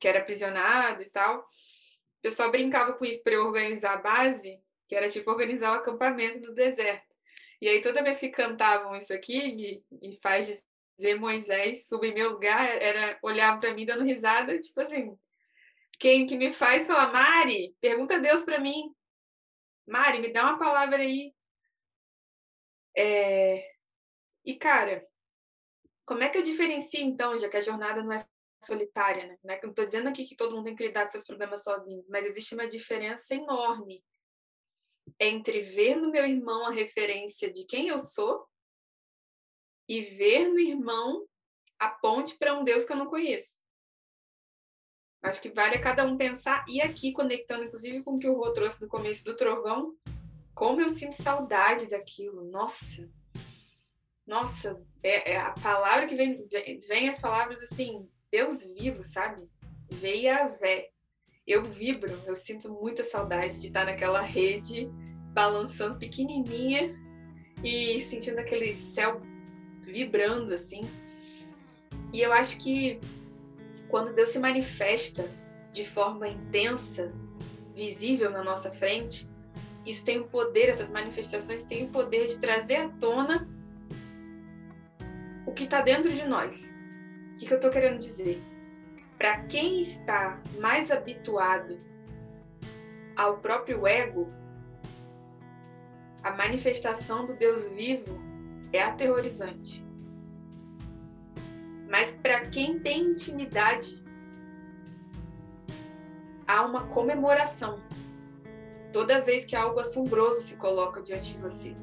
[0.00, 1.40] que era aprisionado e tal.
[1.40, 4.60] O pessoal brincava com isso para eu organizar a base,
[4.90, 7.14] que era tipo organizar o acampamento no deserto.
[7.60, 10.64] E aí toda vez que cantavam isso aqui, me, faz
[10.96, 15.16] dizer Moisés, suba em meu lugar, era olhar para mim dando risada, tipo assim,
[15.96, 18.92] quem que me faz falar, Mari, pergunta a Deus para mim.
[19.86, 21.32] Mari, me dá uma palavra aí.
[22.96, 23.64] É...
[24.44, 25.06] E, cara,
[26.04, 28.18] como é que eu diferencio, então, já que a jornada não é
[28.64, 29.60] solitária, né?
[29.62, 32.26] Não estou dizendo aqui que todo mundo tem que lidar com seus problemas sozinhos, mas
[32.26, 34.02] existe uma diferença enorme
[35.20, 38.46] entre ver no meu irmão a referência de quem eu sou
[39.86, 41.26] e ver no irmão
[41.78, 43.60] a ponte para um Deus que eu não conheço.
[45.22, 48.34] Acho que vale a cada um pensar, e aqui conectando inclusive com o que o
[48.34, 49.94] Rô trouxe do começo do trovão,
[50.54, 52.44] como eu sinto saudade daquilo.
[52.44, 53.10] Nossa,
[54.26, 59.46] nossa, é, é a palavra que vem, vem, vem, as palavras assim, Deus vivo, sabe?
[59.92, 60.90] Veia vé.
[61.46, 64.88] Eu vibro, eu sinto muita saudade de estar naquela rede,
[65.32, 66.94] balançando pequenininha
[67.62, 69.20] e sentindo aquele céu
[69.82, 70.82] vibrando assim.
[72.12, 72.98] E eu acho que
[73.88, 75.28] quando Deus se manifesta
[75.72, 77.12] de forma intensa,
[77.74, 79.28] visível na nossa frente,
[79.86, 83.48] isso tem o poder, essas manifestações têm o poder de trazer à tona
[85.46, 86.74] o que está dentro de nós.
[87.34, 88.40] O que, que eu estou querendo dizer?
[89.16, 91.78] Para quem está mais habituado
[93.16, 94.30] ao próprio ego,
[96.22, 98.20] a manifestação do Deus vivo
[98.72, 99.84] é aterrorizante.
[101.88, 104.00] Mas para quem tem intimidade,
[106.46, 107.80] há uma comemoração
[108.92, 111.76] toda vez que algo assombroso se coloca diante de você.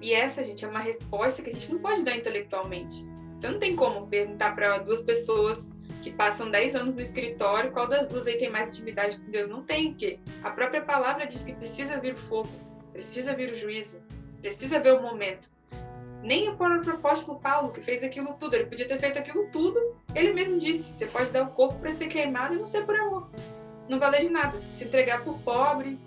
[0.00, 3.06] E essa, gente, é uma resposta que a gente não pode dar intelectualmente.
[3.38, 5.70] Então não tem como perguntar para duas pessoas
[6.02, 9.48] que passam 10 anos no escritório qual das duas aí tem mais intimidade com Deus.
[9.48, 12.48] Não tem, porque a própria palavra diz que precisa vir o fogo,
[13.00, 13.98] precisa vir o juízo,
[14.42, 15.48] precisa ver o momento.
[16.22, 19.96] Nem o próprio apóstolo Paulo, que fez aquilo tudo, ele podia ter feito aquilo tudo,
[20.14, 22.94] ele mesmo disse: você pode dar o corpo para ser queimado e não ser por
[22.94, 23.30] amor.
[23.88, 24.60] Não valer de nada.
[24.76, 25.98] Se entregar por pobre,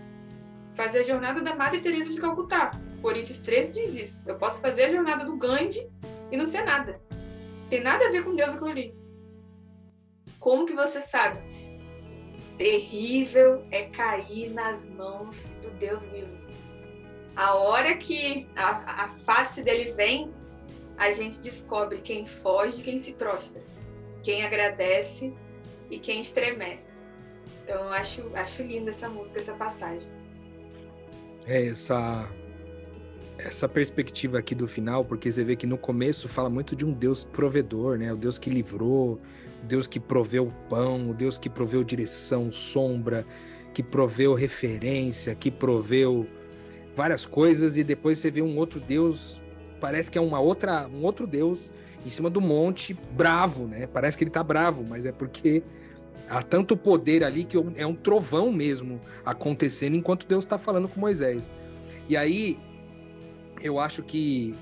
[0.76, 2.72] fazer a jornada da Madre Teresa de Calcutá.
[3.02, 4.30] Coríntios 13 diz isso.
[4.30, 5.92] Eu posso fazer a jornada do Gandhi
[6.32, 7.02] e não ser nada.
[7.72, 8.96] Tem nada a ver com Deus aquilo ali.
[10.40, 11.40] Como que você sabe?
[12.56, 16.43] Terrível é cair nas mãos do Deus vivo.
[17.36, 20.32] A hora que a, a face dele vem,
[20.98, 23.62] a gente descobre quem foge e quem se prostra,
[24.22, 25.34] quem agradece
[25.90, 27.04] e quem estremece.
[27.64, 30.08] Então acho, acho linda essa música, essa passagem.
[31.46, 32.30] É, essa
[33.38, 36.94] essa perspectiva aqui do final, porque você vê que no começo fala muito de um
[36.94, 38.14] Deus provedor, né?
[38.14, 39.20] O Deus que livrou,
[39.62, 43.26] o Deus que proveu pão, o Deus que proveu direção, sombra,
[43.74, 46.28] que proveu referência, que proveu
[46.96, 49.42] várias coisas e depois você vê um outro Deus,
[49.80, 51.72] parece que é uma outra, um outro Deus
[52.06, 53.88] em cima do monte, bravo, né?
[53.88, 55.64] Parece que ele tá bravo, mas é porque
[56.30, 61.00] há tanto poder ali que é um trovão mesmo acontecendo enquanto Deus está falando com
[61.00, 61.50] Moisés.
[62.10, 62.60] E aí
[63.62, 64.54] eu acho que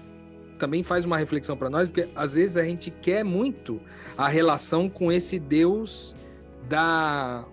[0.59, 3.81] também faz uma reflexão para nós, porque às vezes a gente quer muito
[4.15, 6.13] a relação com esse Deus
[6.69, 7.45] da.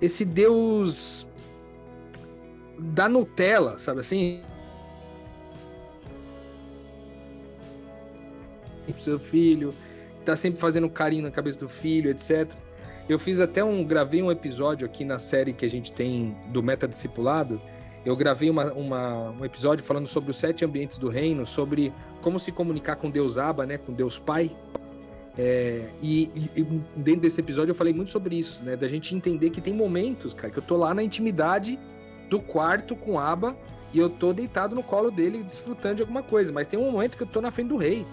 [0.00, 1.26] Esse Deus
[2.78, 4.42] da Nutella, sabe assim?
[9.00, 9.74] Seu filho,
[10.24, 12.48] tá sempre fazendo carinho na cabeça do filho, etc.
[13.08, 16.62] Eu fiz até um, gravei um episódio aqui na série que a gente tem do
[16.62, 17.60] Meta Discipulado,
[18.06, 22.38] eu gravei uma, uma, um episódio falando sobre os sete ambientes do reino, sobre como
[22.38, 24.56] se comunicar com Deus Abba, né, com Deus Pai.
[25.36, 26.62] É, e, e,
[26.94, 30.32] dentro desse episódio eu falei muito sobre isso, né, da gente entender que tem momentos,
[30.32, 31.76] cara, que eu tô lá na intimidade
[32.28, 33.56] do quarto com Abba
[33.92, 37.16] e eu tô deitado no colo dele desfrutando de alguma coisa, mas tem um momento
[37.16, 38.06] que eu tô na frente do rei.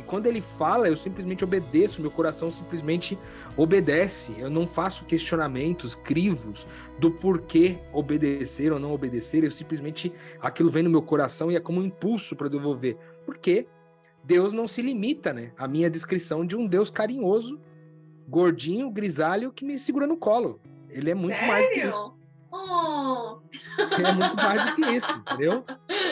[0.00, 3.18] E quando ele fala, eu simplesmente obedeço, meu coração simplesmente
[3.54, 4.34] obedece.
[4.38, 6.64] Eu não faço questionamentos, crivos
[6.98, 9.44] do porquê obedecer ou não obedecer.
[9.44, 12.96] Eu simplesmente aquilo vem no meu coração e é como um impulso para devolver.
[13.26, 13.66] Porque
[14.24, 15.52] Deus não se limita, né?
[15.58, 17.60] A minha descrição de um Deus carinhoso,
[18.26, 20.60] gordinho, grisalho que me segura no colo.
[20.88, 21.48] Ele é muito Sério?
[21.48, 22.16] mais que isso.
[22.50, 23.29] Oh,
[23.82, 25.64] é muito mais do que isso, entendeu?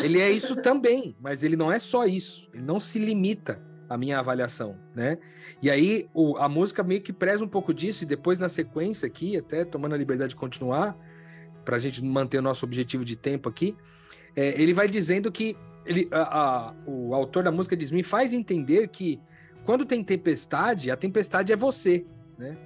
[0.02, 2.48] Ele é isso também, mas ele não é só isso.
[2.52, 5.18] Ele não se limita à minha avaliação, né?
[5.62, 9.06] E aí o- a música meio que preza um pouco disso, e depois na sequência
[9.06, 10.96] aqui, até tomando a liberdade de continuar,
[11.64, 13.76] para a gente manter o nosso objetivo de tempo aqui,
[14.36, 18.32] é, ele vai dizendo que ele, a- a- o autor da música diz: me faz
[18.32, 19.20] entender que
[19.64, 22.06] quando tem tempestade, a tempestade é você,
[22.38, 22.56] né?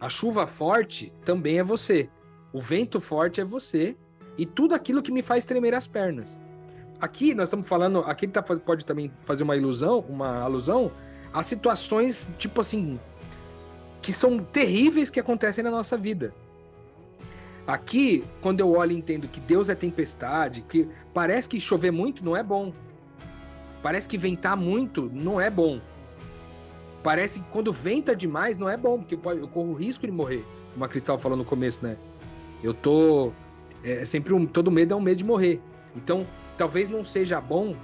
[0.00, 2.08] A chuva forte também é você.
[2.52, 3.96] O vento forte é você
[4.38, 6.38] e tudo aquilo que me faz tremer as pernas.
[7.00, 10.90] Aqui nós estamos falando, aqui ele tá, pode também fazer uma ilusão, uma alusão
[11.32, 12.98] a situações tipo assim
[14.00, 16.32] que são terríveis que acontecem na nossa vida.
[17.66, 22.24] Aqui, quando eu olho e entendo que Deus é tempestade, que parece que chover muito
[22.24, 22.72] não é bom.
[23.82, 25.80] Parece que ventar muito não é bom.
[27.02, 30.44] Parece que quando venta demais não é bom, porque eu corro o risco de morrer.
[30.72, 31.96] Como a Cristal falou no começo, né?
[32.62, 33.32] Eu tô.
[33.86, 34.44] É sempre um.
[34.44, 35.60] Todo medo é um medo de morrer.
[35.94, 36.26] Então,
[36.58, 37.76] talvez não seja bom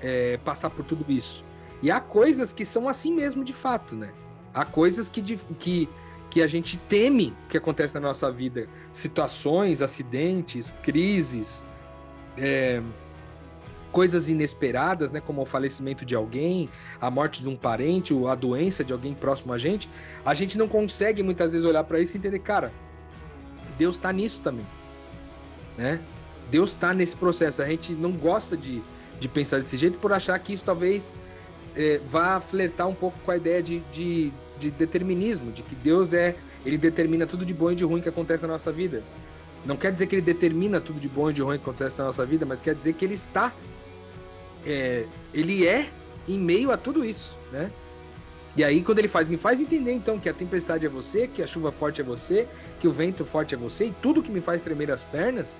[0.00, 1.44] é, passar por tudo isso.
[1.80, 4.10] E há coisas que são assim mesmo, de fato, né?
[4.52, 5.88] Há coisas que, que,
[6.28, 8.68] que a gente teme que acontece na nossa vida.
[8.92, 11.64] Situações, acidentes, crises,
[12.36, 12.82] é,
[13.92, 15.20] coisas inesperadas, né?
[15.20, 16.68] Como o falecimento de alguém,
[17.00, 19.88] a morte de um parente, ou a doença de alguém próximo a gente.
[20.24, 22.72] A gente não consegue muitas vezes olhar para isso e entender, cara,
[23.78, 24.66] Deus está nisso também,
[25.80, 25.98] né?
[26.50, 27.62] Deus está nesse processo.
[27.62, 28.82] A gente não gosta de,
[29.18, 31.14] de pensar desse jeito por achar que isso talvez
[31.74, 36.12] é, vá flertar um pouco com a ideia de, de, de determinismo, de que Deus
[36.12, 39.02] é, ele determina tudo de bom e de ruim que acontece na nossa vida.
[39.64, 42.04] Não quer dizer que ele determina tudo de bom e de ruim que acontece na
[42.04, 43.52] nossa vida, mas quer dizer que ele está,
[44.66, 45.88] é, ele é
[46.28, 47.70] em meio a tudo isso, né?
[48.56, 51.42] E aí, quando ele faz, me faz entender então que a tempestade é você, que
[51.42, 52.48] a chuva forte é você,
[52.80, 55.56] que o vento forte é você, e tudo que me faz tremer as pernas,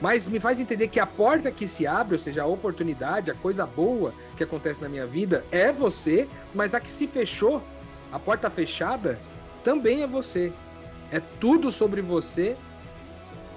[0.00, 3.34] mas me faz entender que a porta que se abre, ou seja, a oportunidade, a
[3.34, 7.62] coisa boa que acontece na minha vida, é você, mas a que se fechou,
[8.12, 9.18] a porta fechada,
[9.64, 10.52] também é você.
[11.10, 12.56] É tudo sobre você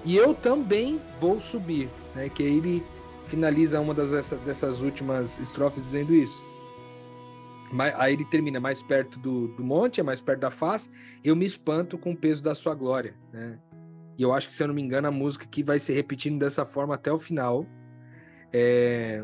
[0.04, 1.90] e eu também vou subir.
[2.16, 2.28] Né?
[2.30, 2.84] Que ele
[3.28, 6.44] finaliza uma das, essa- dessas últimas estrofes dizendo isso.
[7.98, 10.90] Aí ele termina mais perto do, do monte, é mais perto da face,
[11.24, 13.16] eu me espanto com o peso da sua glória.
[13.32, 13.58] Né?
[14.18, 16.40] E eu acho que, se eu não me engano, a música que vai se repetindo
[16.40, 17.66] dessa forma até o final.
[18.54, 19.24] É,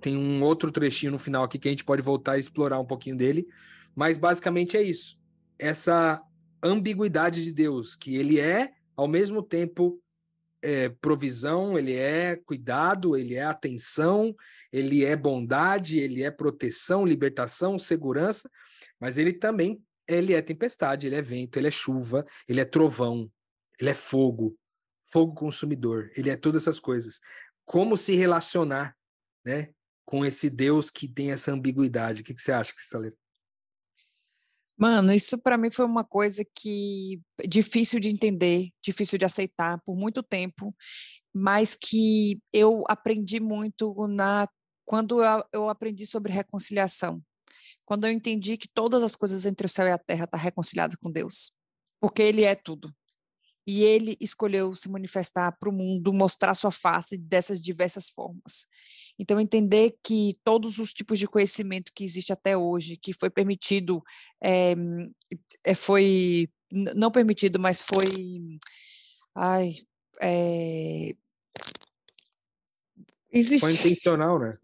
[0.00, 2.86] Tem um outro trechinho no final aqui que a gente pode voltar a explorar um
[2.86, 3.46] pouquinho dele.
[3.94, 5.20] Mas basicamente é isso.
[5.58, 6.20] Essa
[6.62, 10.00] ambiguidade de Deus, que ele é, ao mesmo tempo,
[10.62, 14.34] é, provisão, ele é cuidado, ele é atenção,
[14.72, 18.48] ele é bondade, ele é proteção, libertação, segurança,
[18.98, 23.30] mas ele também ele é tempestade, ele é vento, ele é chuva, ele é trovão,
[23.82, 24.56] ele é fogo,
[25.10, 27.18] fogo consumidor, ele é todas essas coisas.
[27.64, 28.96] Como se relacionar,
[29.44, 32.20] né, com esse Deus que tem essa ambiguidade?
[32.20, 33.16] O que, que você acha, Cristaleiro?
[34.78, 39.96] Mano, isso para mim foi uma coisa que difícil de entender, difícil de aceitar por
[39.96, 40.72] muito tempo,
[41.34, 44.46] mas que eu aprendi muito na
[44.84, 47.20] quando eu, eu aprendi sobre reconciliação.
[47.84, 50.44] Quando eu entendi que todas as coisas entre o céu e a terra estão tá
[50.44, 51.52] reconciliadas com Deus,
[52.00, 52.92] porque Ele é tudo.
[53.66, 58.66] E Ele escolheu se manifestar para o mundo, mostrar sua face dessas diversas formas.
[59.18, 64.02] Então, entender que todos os tipos de conhecimento que existe até hoje, que foi permitido,
[64.42, 64.74] é,
[65.74, 68.58] foi não permitido, mas foi,
[69.34, 69.74] ai,
[70.20, 71.14] é,
[73.30, 74.56] Foi existe, intencional, né?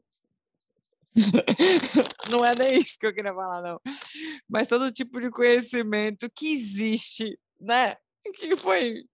[2.30, 3.80] não é nem isso que eu queria falar, não.
[4.48, 7.96] Mas todo tipo de conhecimento que existe, né?
[8.35, 9.05] Que foi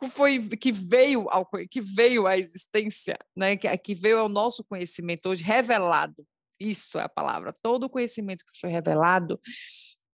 [0.00, 3.56] que foi que veio ao que veio à existência, né?
[3.56, 6.26] Que, que veio ao nosso conhecimento hoje revelado.
[6.58, 7.52] Isso é a palavra.
[7.62, 9.38] Todo o conhecimento que foi revelado,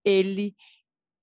[0.05, 0.57] ele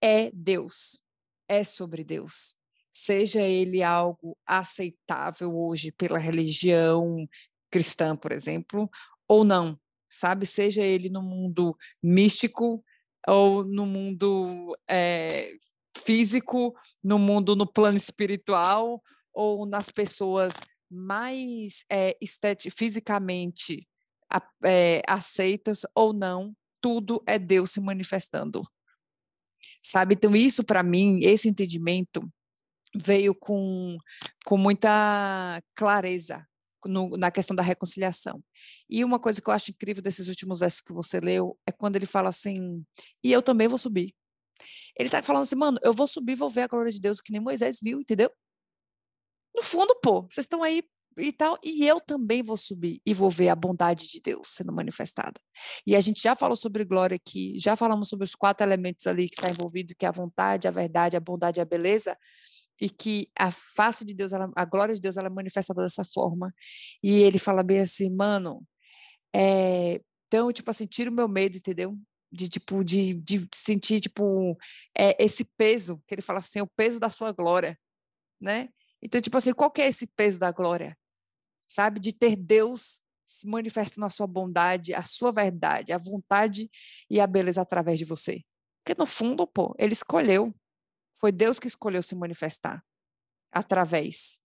[0.02, 1.00] é Deus.
[1.48, 2.56] É sobre Deus.
[2.94, 7.28] Seja ele algo aceitável hoje pela religião
[7.72, 8.90] cristã, por exemplo,
[9.28, 10.46] ou não, sabe?
[10.46, 12.84] Seja ele no mundo místico
[13.28, 15.54] ou no mundo eh,
[16.04, 19.02] físico, no mundo no plano espiritual
[19.34, 20.54] ou nas pessoas
[20.90, 21.84] mais
[22.22, 23.88] esteti- fisicamente
[24.64, 28.62] é, aceitas ou não, tudo é Deus se manifestando.
[29.82, 30.16] Sabe?
[30.16, 32.22] Então, isso para mim, esse entendimento
[32.96, 33.98] veio com,
[34.46, 36.46] com muita clareza
[36.86, 38.44] no, na questão da reconciliação.
[38.90, 41.96] E uma coisa que eu acho incrível desses últimos versos que você leu é quando
[41.96, 42.84] ele fala assim:
[43.24, 44.14] e eu também vou subir.
[44.98, 47.32] Ele está falando assim, mano, eu vou subir, vou ver a glória de Deus que
[47.32, 48.32] nem Moisés viu, entendeu?
[49.56, 50.84] No fundo, pô, vocês estão aí
[51.18, 54.74] e tal, e eu também vou subir e vou ver a bondade de Deus sendo
[54.74, 55.40] manifestada.
[55.86, 59.30] E a gente já falou sobre glória aqui, já falamos sobre os quatro elementos ali
[59.30, 62.18] que está envolvido, que é a vontade, a verdade, a bondade a beleza,
[62.82, 66.04] e que a face de Deus, ela, a glória de Deus, ela é manifestada dessa
[66.04, 66.54] forma.
[67.04, 68.66] E ele fala bem assim, mano,
[69.36, 71.98] é, então, tipo assim, tira o meu medo, entendeu?
[72.36, 74.58] De, tipo, de, de sentir, tipo,
[74.98, 77.80] é, esse peso, que ele fala assim, o peso da sua glória,
[78.42, 78.70] né?
[79.02, 80.98] Então, tipo assim, qual é esse peso da glória?
[81.68, 82.00] Sabe?
[82.00, 86.70] De ter Deus se manifestando a sua bondade, a sua verdade, a vontade
[87.10, 88.44] e a beleza através de você.
[88.84, 90.54] Porque no fundo, pô, ele escolheu.
[91.20, 92.84] Foi Deus que escolheu se manifestar
[93.52, 94.42] através,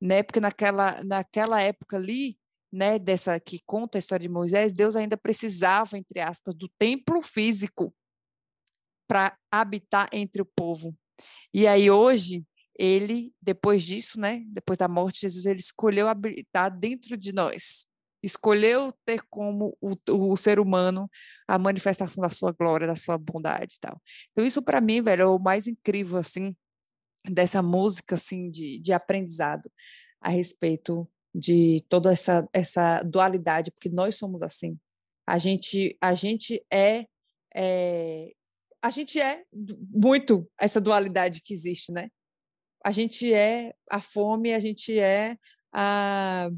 [0.00, 0.22] né?
[0.22, 2.38] Porque naquela naquela época ali,
[2.72, 7.20] né, dessa que conta a história de Moisés, Deus ainda precisava, entre aspas, do templo
[7.20, 7.94] físico
[9.08, 10.96] para habitar entre o povo.
[11.52, 12.44] E aí hoje
[12.78, 17.86] ele, depois disso, né, depois da morte de Jesus, ele escolheu habitar dentro de nós.
[18.22, 21.10] Escolheu ter como o, o ser humano
[21.48, 24.00] a manifestação da sua glória, da sua bondade e tal.
[24.30, 26.56] Então, isso para mim, velho, é o mais incrível, assim,
[27.28, 29.70] dessa música, assim, de, de aprendizado
[30.20, 34.78] a respeito de toda essa, essa dualidade, porque nós somos assim.
[35.26, 37.06] A gente, a gente é,
[37.54, 38.32] é
[38.82, 42.08] a gente é muito essa dualidade que existe, né?
[42.84, 45.36] a gente é a fome, a gente é
[45.72, 46.50] a,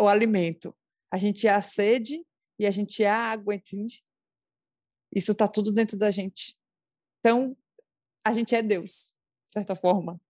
[0.00, 0.74] o alimento,
[1.10, 2.24] a gente é a sede
[2.58, 4.04] e a gente é a água, entende?
[5.14, 6.56] Isso está tudo dentro da gente.
[7.18, 7.56] Então,
[8.24, 9.14] a gente é Deus,
[9.46, 10.20] de certa forma,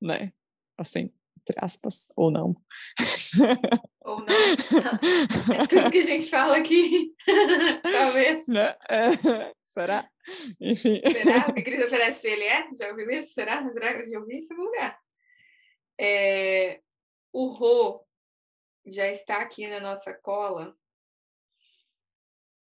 [0.00, 0.32] né?
[0.76, 1.12] Assim,
[1.48, 2.54] entre aspas, ou não.
[4.02, 5.54] Ou não.
[5.54, 7.14] É tudo que a gente fala aqui.
[7.82, 8.46] Talvez.
[8.46, 8.76] Né?
[8.90, 10.08] É, será?
[10.60, 11.00] Enfim.
[11.10, 11.46] Será?
[11.48, 12.68] O que Cristo oferece ele é?
[12.74, 13.32] Já ouviu isso?
[13.32, 13.66] Será?
[13.72, 14.98] Será que eu já ouvi isso em algum lugar?
[15.98, 16.80] É,
[17.32, 18.04] o Rô
[18.86, 20.76] já está aqui na nossa cola.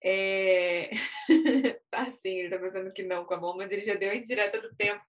[0.03, 0.91] É...
[1.89, 4.15] tá sim, ele tá pensando que não com a mão, mas ele já deu a
[4.15, 5.03] indireta do tempo.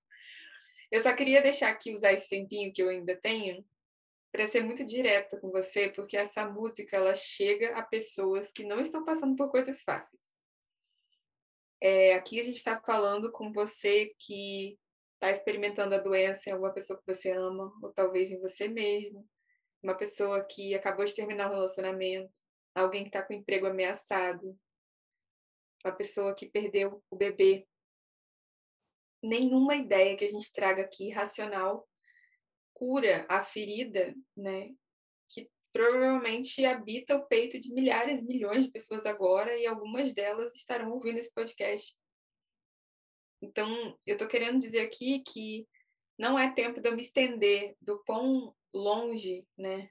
[0.91, 3.65] Eu só queria deixar aqui, usar esse tempinho que eu ainda tenho,
[4.33, 8.81] para ser muito direta com você, porque essa música ela chega a pessoas que não
[8.81, 10.23] estão passando por coisas fáceis.
[11.81, 14.79] É, aqui a gente está falando com você que
[15.15, 19.27] está experimentando a doença em alguma pessoa que você ama, ou talvez em você mesmo,
[19.83, 22.33] uma pessoa que acabou de terminar o relacionamento,
[22.75, 24.57] alguém que está com o emprego ameaçado,
[25.85, 27.67] uma pessoa que perdeu o bebê.
[29.23, 31.89] Nenhuma ideia que a gente traga aqui racional
[32.73, 34.71] cura a ferida, né,
[35.29, 40.93] que provavelmente habita o peito de milhares, milhões de pessoas agora e algumas delas estarão
[40.93, 41.97] ouvindo esse podcast.
[43.43, 45.67] Então, eu estou querendo dizer aqui que
[46.19, 49.89] não é tempo de eu me estender do quão longe, né?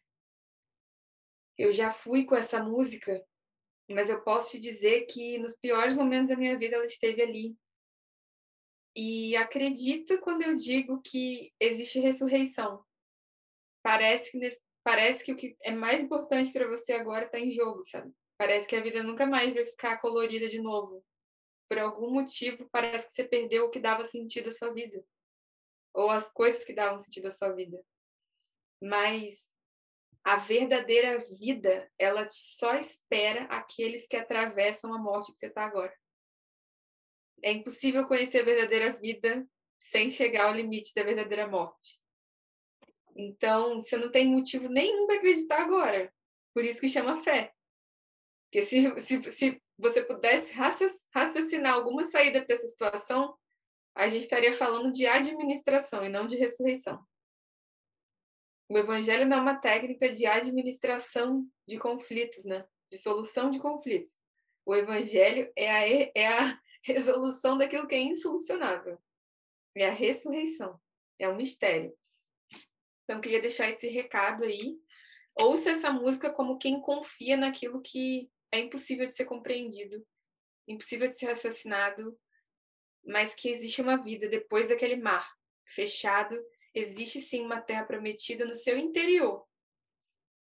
[1.57, 3.25] Eu já fui com essa música,
[3.89, 7.57] mas eu posso te dizer que nos piores momentos da minha vida ela esteve ali,
[8.97, 12.83] e acredita quando eu digo que existe ressurreição.
[13.83, 14.49] Parece que,
[14.83, 18.11] parece que o que é mais importante para você agora está em jogo, sabe?
[18.39, 21.05] Parece que a vida nunca mais vai ficar colorida de novo.
[21.69, 25.05] Por algum motivo, parece que você perdeu o que dava sentido à sua vida.
[25.93, 27.79] Ou as coisas que davam sentido à sua vida.
[28.81, 29.47] Mas
[30.23, 35.93] a verdadeira vida, ela só espera aqueles que atravessam a morte que você está agora.
[37.43, 39.47] É impossível conhecer a verdadeira vida
[39.79, 41.99] sem chegar ao limite da verdadeira morte.
[43.15, 46.13] Então, você não tem motivo nenhum para acreditar agora.
[46.53, 47.53] Por isso que chama fé.
[48.45, 50.53] Porque se, se, se você pudesse
[51.13, 53.37] raciocinar alguma saída para essa situação,
[53.95, 57.03] a gente estaria falando de administração e não de ressurreição.
[58.69, 62.65] O evangelho não é uma técnica de administração de conflitos, né?
[62.91, 64.13] De solução de conflitos.
[64.65, 68.97] O evangelho é a, é a resolução daquilo que é insolucionável.
[69.75, 70.79] É a ressurreição.
[71.19, 71.97] É um mistério.
[73.03, 74.77] Então, queria deixar esse recado aí.
[75.35, 80.05] Ouça essa música como quem confia naquilo que é impossível de ser compreendido,
[80.67, 82.19] impossível de ser raciocinado,
[83.05, 85.31] mas que existe uma vida depois daquele mar
[85.65, 86.37] fechado.
[86.73, 89.47] Existe sim uma terra prometida no seu interior.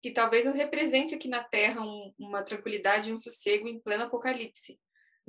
[0.01, 4.05] que talvez eu represente aqui na Terra um, uma tranquilidade e um sossego em pleno
[4.05, 4.79] apocalipse.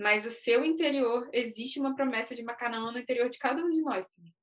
[0.00, 3.82] Mas o seu interior existe uma promessa de Macanã no interior de cada um de
[3.82, 4.34] nós também.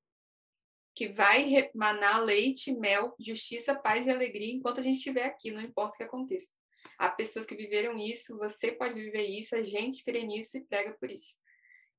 [0.94, 5.60] Que vai manar leite, mel, justiça, paz e alegria enquanto a gente estiver aqui, não
[5.60, 6.54] importa o que aconteça.
[6.96, 10.92] Há pessoas que viveram isso, você pode viver isso, a gente crê nisso e prega
[10.92, 11.34] por isso.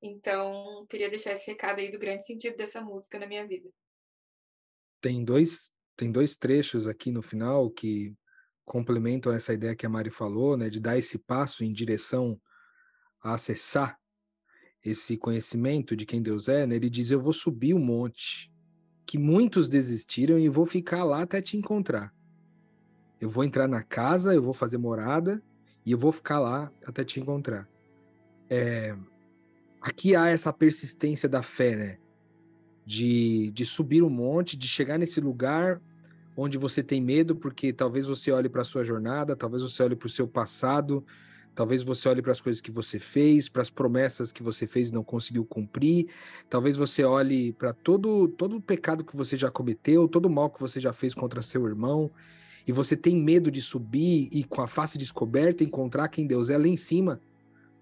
[0.02, 3.70] Então, queria deixar esse recado aí do grande sentido dessa música na minha vida.
[5.02, 8.16] Tem dois, tem dois trechos aqui no final que
[8.64, 12.40] complementam essa ideia que a Mari falou, né, de dar esse passo em direção
[13.22, 14.00] a acessar
[14.84, 16.76] esse conhecimento de quem Deus é, né?
[16.76, 18.52] Ele diz: "Eu vou subir o monte
[19.06, 22.14] que muitos desistiram e vou ficar lá até te encontrar.
[23.20, 25.44] Eu vou entrar na casa, eu vou fazer morada
[25.86, 27.68] e eu vou ficar lá até te encontrar."
[28.50, 28.96] É,
[29.82, 31.98] aqui há essa persistência da fé, né?
[32.86, 35.82] De, de subir o monte, de chegar nesse lugar
[36.36, 39.96] onde você tem medo, porque talvez você olhe para a sua jornada, talvez você olhe
[39.96, 41.06] para o seu passado,
[41.60, 44.88] talvez você olhe para as coisas que você fez, para as promessas que você fez
[44.88, 46.08] e não conseguiu cumprir,
[46.50, 50.50] talvez você olhe para todo, todo o pecado que você já cometeu, todo o mal
[50.50, 52.10] que você já fez contra seu irmão,
[52.66, 56.58] e você tem medo de subir e com a face descoberta encontrar quem Deus é
[56.58, 57.20] lá em cima,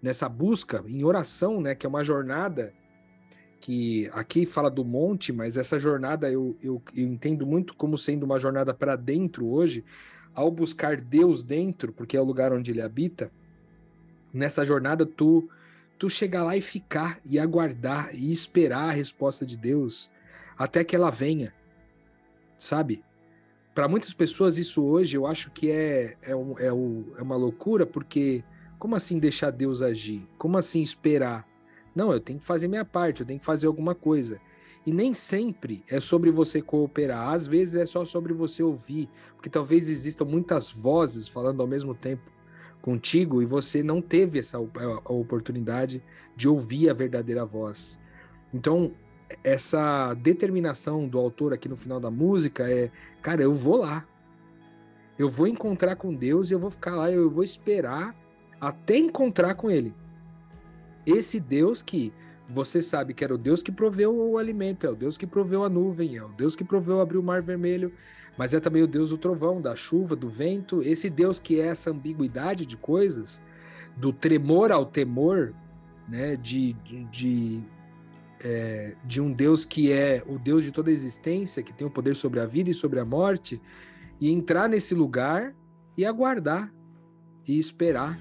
[0.02, 2.74] nessa busca, em oração, né, que é uma jornada
[3.62, 8.24] que aqui fala do monte, mas essa jornada eu, eu, eu entendo muito como sendo
[8.24, 9.86] uma jornada para dentro hoje,
[10.34, 13.32] ao buscar Deus dentro, porque é o lugar onde ele habita.
[14.34, 15.50] Nessa jornada tu
[15.98, 20.10] tu chegar lá e ficar e aguardar e esperar a resposta de Deus
[20.58, 21.54] até que ela venha.
[22.60, 23.04] Sabe?
[23.74, 27.36] Para muitas pessoas isso hoje eu acho que é é, um, é, um, é uma
[27.36, 28.44] loucura, porque
[28.80, 30.28] como assim deixar Deus agir?
[30.38, 31.48] Como assim esperar?
[31.96, 34.40] Não, eu tenho que fazer minha parte, eu tenho que fazer alguma coisa.
[34.86, 39.50] E nem sempre é sobre você cooperar, às vezes é só sobre você ouvir, porque
[39.50, 42.37] talvez existam muitas vozes falando ao mesmo tempo
[42.88, 46.02] contigo e você não teve essa oportunidade
[46.38, 48.00] de ouvir a verdadeira voz.
[48.54, 48.94] Então,
[49.44, 52.90] essa determinação do autor aqui no final da música é,
[53.22, 54.08] cara, eu vou lá.
[55.20, 58.16] Eu vou encontrar com Deus e eu vou ficar lá, eu vou esperar
[58.62, 59.94] até encontrar com ele.
[61.06, 62.14] Esse Deus que
[62.48, 65.66] você sabe que era o Deus que proveu o alimento, é o Deus que proveu
[65.66, 67.92] a nuvem, é o Deus que proveu abrir o mar vermelho,
[68.38, 70.82] mas é também o Deus do trovão, da chuva, do vento.
[70.84, 73.42] Esse Deus que é essa ambiguidade de coisas,
[73.96, 75.54] do tremor ao temor,
[76.08, 76.36] né?
[76.36, 77.62] De, de, de,
[78.40, 81.92] é, de um Deus que é o Deus de toda a existência, que tem o
[81.92, 83.62] poder sobre a vida e sobre a morte,
[84.20, 85.54] e entrar nesse lugar
[85.98, 86.72] e aguardar
[87.48, 88.20] e esperar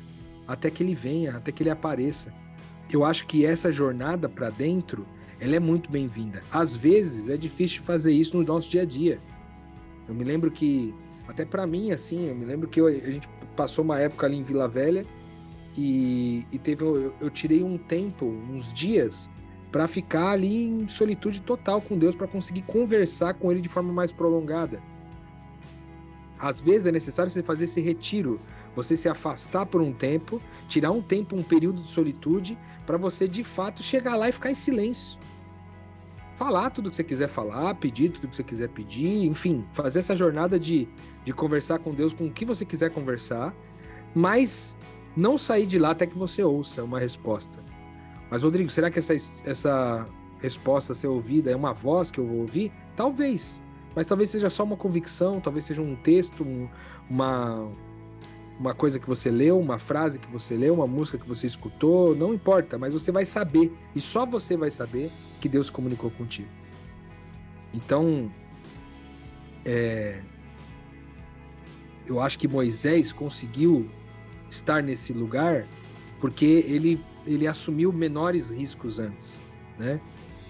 [0.48, 2.32] até que ele venha, até que ele apareça
[2.90, 5.06] eu acho que essa jornada para dentro,
[5.40, 6.42] ela é muito bem-vinda.
[6.50, 9.20] Às vezes é difícil fazer isso no nosso dia a dia.
[10.08, 10.94] Eu me lembro que,
[11.26, 14.36] até para mim, assim, eu me lembro que eu, a gente passou uma época ali
[14.36, 15.04] em Vila Velha
[15.76, 19.30] e, e teve, eu, eu tirei um tempo, uns dias,
[19.70, 23.92] para ficar ali em solitude total com Deus, para conseguir conversar com Ele de forma
[23.92, 24.80] mais prolongada.
[26.38, 28.40] Às vezes é necessário você fazer esse retiro,
[28.74, 33.26] você se afastar por um tempo, tirar um tempo, um período de solitude, para você
[33.26, 35.18] de fato chegar lá e ficar em silêncio.
[36.36, 40.14] Falar tudo que você quiser falar, pedir tudo que você quiser pedir, enfim, fazer essa
[40.14, 40.86] jornada de,
[41.24, 43.54] de conversar com Deus com o que você quiser conversar,
[44.14, 44.76] mas
[45.16, 47.64] não sair de lá até que você ouça uma resposta.
[48.30, 49.14] Mas, Rodrigo, será que essa,
[49.46, 50.06] essa
[50.38, 52.70] resposta ser ouvida é uma voz que eu vou ouvir?
[52.94, 53.62] Talvez.
[53.94, 56.68] Mas talvez seja só uma convicção, talvez seja um texto, um,
[57.08, 57.66] uma,
[58.60, 62.14] uma coisa que você leu, uma frase que você leu, uma música que você escutou,
[62.14, 65.10] não importa, mas você vai saber, e só você vai saber
[65.40, 66.48] que Deus comunicou contigo.
[67.72, 68.30] Então,
[69.64, 70.20] é,
[72.06, 73.88] eu acho que Moisés conseguiu
[74.48, 75.66] estar nesse lugar
[76.20, 79.42] porque ele, ele assumiu menores riscos antes,
[79.78, 80.00] né?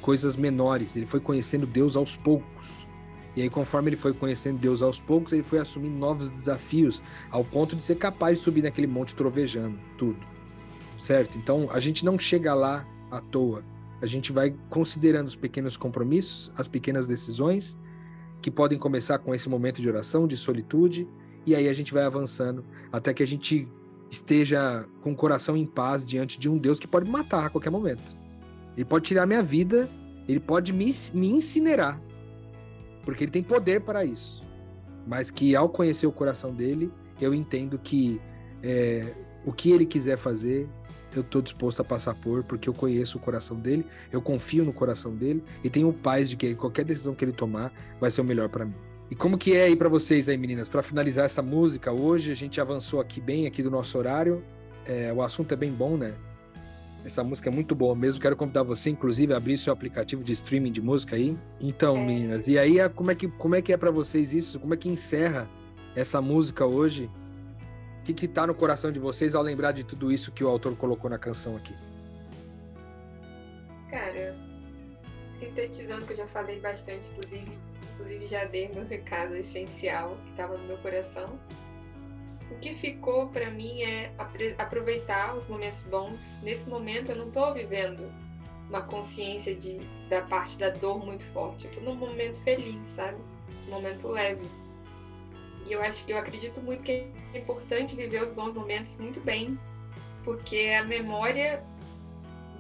[0.01, 2.87] Coisas menores, ele foi conhecendo Deus aos poucos.
[3.35, 7.45] E aí, conforme ele foi conhecendo Deus aos poucos, ele foi assumindo novos desafios, ao
[7.45, 10.19] ponto de ser capaz de subir naquele monte trovejando, tudo.
[10.99, 11.37] Certo?
[11.37, 13.63] Então, a gente não chega lá à toa.
[14.01, 17.79] A gente vai considerando os pequenos compromissos, as pequenas decisões,
[18.43, 21.09] que podem começar com esse momento de oração, de solitude,
[21.45, 23.69] e aí a gente vai avançando até que a gente
[24.11, 27.51] esteja com o coração em paz diante de um Deus que pode me matar a
[27.51, 28.17] qualquer momento.
[28.77, 29.89] Ele pode tirar minha vida,
[30.29, 32.01] ele pode me, me incinerar,
[33.03, 34.43] porque ele tem poder para isso.
[35.07, 38.21] Mas que ao conhecer o coração dele, eu entendo que
[38.63, 40.69] é, o que ele quiser fazer,
[41.19, 44.73] eu estou disposto a passar por, porque eu conheço o coração dele, eu confio no
[44.73, 48.25] coração dele e tenho paz de que qualquer decisão que ele tomar vai ser o
[48.25, 48.75] melhor para mim.
[49.11, 50.69] E como que é aí para vocês aí, meninas?
[50.69, 54.43] Para finalizar essa música hoje, a gente avançou aqui bem aqui do nosso horário.
[54.85, 56.15] É, o assunto é bem bom, né?
[57.05, 58.21] Essa música é muito boa mesmo.
[58.21, 61.39] Quero convidar você, inclusive, a abrir seu aplicativo de streaming de música aí.
[61.61, 62.05] Então, é.
[62.05, 64.59] meninas, e aí como é que como é que é para vocês isso?
[64.59, 65.49] Como é que encerra
[65.95, 67.09] essa música hoje?
[68.07, 70.49] O que que tá no coração de vocês ao lembrar de tudo isso que o
[70.49, 71.75] autor colocou na canção aqui?
[73.91, 74.37] Cara,
[75.41, 77.59] sintetizando que eu já falei bastante, inclusive,
[77.95, 81.37] inclusive já dei meu recado essencial que estava no meu coração
[82.51, 84.13] o que ficou para mim é
[84.57, 86.23] aproveitar os momentos bons.
[86.43, 88.09] Nesse momento eu não estou vivendo
[88.69, 89.79] uma consciência de,
[90.09, 91.67] da parte da dor muito forte.
[91.67, 93.19] Estou num momento feliz, sabe?
[93.67, 94.45] Um momento leve.
[95.67, 99.59] E eu acho, eu acredito muito que é importante viver os bons momentos muito bem,
[100.23, 101.63] porque a memória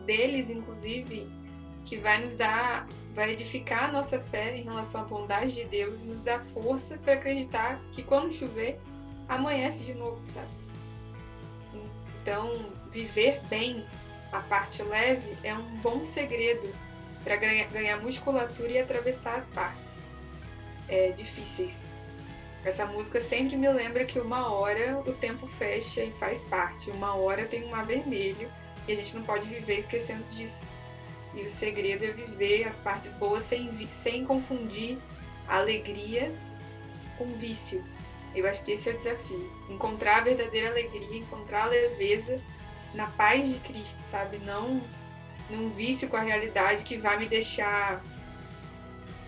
[0.04, 1.28] deles, inclusive,
[1.84, 6.02] que vai nos dar, vai edificar a nossa fé em relação à bondade de Deus,
[6.02, 8.78] nos dá força para acreditar que quando chover
[9.28, 10.48] amanhece de novo, sabe?
[12.22, 12.50] Então,
[12.90, 13.86] viver bem
[14.32, 16.74] a parte leve é um bom segredo
[17.22, 20.04] para ganhar musculatura e atravessar as partes
[20.88, 21.85] é, difíceis.
[22.66, 27.14] Essa música sempre me lembra que uma hora o tempo fecha e faz parte, uma
[27.14, 28.50] hora tem um mar vermelho
[28.88, 30.66] e a gente não pode viver esquecendo disso.
[31.32, 34.98] E o segredo é viver as partes boas sem, sem confundir
[35.46, 36.34] a alegria
[37.16, 37.84] com vício.
[38.34, 39.52] Eu acho que esse é o desafio.
[39.70, 42.42] Encontrar a verdadeira alegria, encontrar a leveza
[42.94, 44.38] na paz de Cristo, sabe?
[44.38, 44.82] Não
[45.48, 48.02] num vício com a realidade que vai me deixar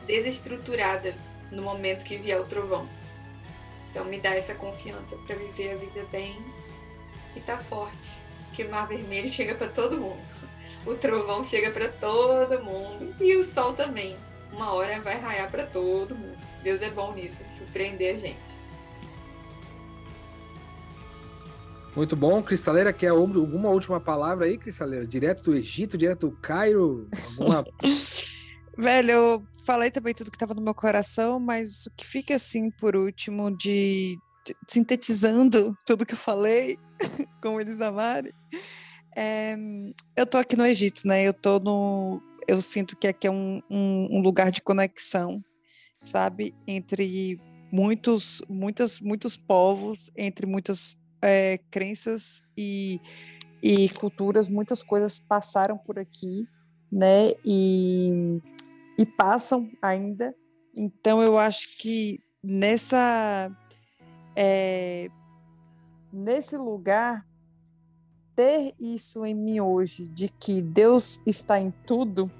[0.08, 1.14] desestruturada
[1.52, 2.97] no momento que vier o trovão.
[3.98, 6.38] Então me dá essa confiança para viver a vida bem
[7.34, 8.20] e tá forte.
[8.54, 10.22] Que o mar vermelho chega para todo mundo.
[10.86, 14.16] O trovão chega para todo mundo e o sol também.
[14.52, 16.38] Uma hora vai raiar para todo mundo.
[16.62, 18.58] Deus é bom nisso, surpreender a gente.
[21.96, 22.40] Muito bom.
[22.40, 25.08] Cristaleira, quer alguma última palavra aí, Cristaleira?
[25.08, 27.08] Direto do Egito, direto do Cairo?
[27.36, 27.66] Alguma...
[28.80, 32.70] Velho, eu falei também tudo que estava no meu coração, mas o que fica assim
[32.70, 34.16] por último de,
[34.46, 36.78] de sintetizando tudo que eu falei
[37.42, 38.32] com eles amarem.
[39.16, 39.56] É,
[40.16, 41.24] eu tô aqui no Egito, né?
[41.24, 42.22] Eu tô no.
[42.46, 45.42] Eu sinto que aqui é um, um, um lugar de conexão,
[46.04, 46.54] sabe?
[46.64, 47.36] Entre
[47.72, 53.00] muitos, muitos, muitos povos, entre muitas é, crenças e,
[53.60, 56.46] e culturas, muitas coisas passaram por aqui,
[56.92, 57.32] né?
[57.44, 58.40] E,
[58.98, 60.34] e passam ainda.
[60.76, 63.50] Então eu acho que nessa
[64.36, 65.08] é,
[66.12, 67.24] nesse lugar
[68.36, 72.30] ter isso em mim hoje de que Deus está em tudo,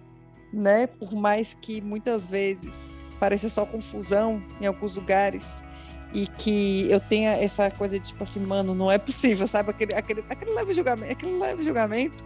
[0.53, 0.87] né?
[0.87, 2.87] Por mais que muitas vezes
[3.19, 5.65] pareça só confusão em alguns lugares,
[6.13, 9.71] e que eu tenha essa coisa de tipo assim, mano, não é possível, sabe?
[9.71, 12.25] Aquele, aquele, aquele leve julgamento, aquele leve julgamento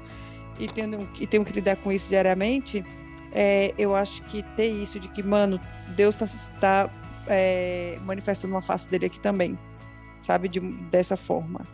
[0.59, 2.85] e, tendo, e tenho que lidar com isso diariamente,
[3.33, 5.61] é, eu acho que ter isso de que, mano,
[5.97, 6.91] Deus está tá,
[7.27, 9.59] é, manifestando uma face dele aqui também,
[10.21, 10.49] sabe?
[10.49, 11.67] De, dessa forma,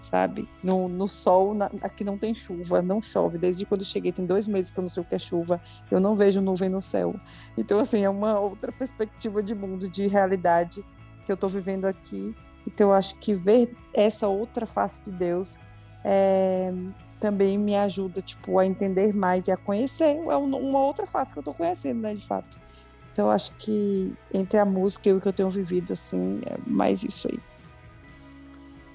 [0.00, 0.48] sabe?
[0.62, 3.38] No, no sol, na, aqui não tem chuva, não chove.
[3.38, 5.60] Desde quando eu cheguei, tem dois meses que eu não sei o que é chuva,
[5.90, 7.14] eu não vejo nuvem no céu.
[7.56, 10.84] Então, assim, é uma outra perspectiva de mundo, de realidade
[11.24, 12.34] que eu estou vivendo aqui.
[12.66, 15.58] Então, eu acho que ver essa outra face de Deus
[16.04, 16.72] é,
[17.24, 21.38] também me ajuda, tipo, a entender mais e a conhecer é uma outra face que
[21.38, 22.60] eu estou conhecendo, né, de fato.
[23.10, 27.02] Então, acho que entre a música e o que eu tenho vivido, assim, é mais
[27.02, 27.40] isso aí.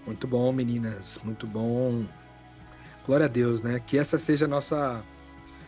[0.05, 2.03] Muito bom, meninas, muito bom.
[3.03, 3.81] Glória a Deus, né?
[3.83, 5.03] Que essa seja a nossa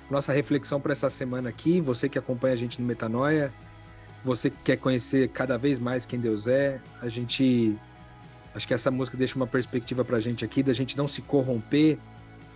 [0.08, 1.82] nossa reflexão para essa semana aqui.
[1.82, 3.52] Você que acompanha a gente no Metanoia,
[4.24, 7.76] você que quer conhecer cada vez mais quem Deus é, a gente.
[8.54, 11.98] Acho que essa música deixa uma perspectiva pra gente aqui, da gente não se corromper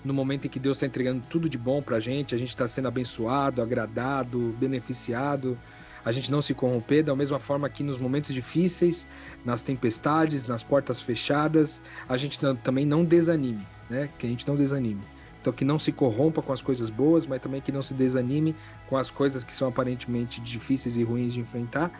[0.05, 2.67] no momento em que Deus está entregando tudo de bom pra gente, a gente está
[2.67, 5.57] sendo abençoado, agradado, beneficiado,
[6.05, 9.07] a gente não se corromper, da mesma forma que nos momentos difíceis,
[9.43, 14.07] nas tempestades, nas portas fechadas, a gente não, também não desanime, né?
[14.19, 15.01] Que a gente não desanime.
[15.41, 18.55] Então, que não se corrompa com as coisas boas, mas também que não se desanime
[18.87, 21.91] com as coisas que são aparentemente difíceis e ruins de enfrentar.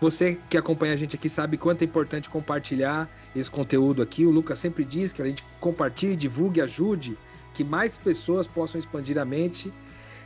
[0.00, 4.26] Você que acompanha a gente aqui sabe quanto é importante compartilhar esse conteúdo aqui.
[4.26, 7.16] O Lucas sempre diz que a gente compartilhe, divulgue, ajude,
[7.54, 9.72] que mais pessoas possam expandir a mente.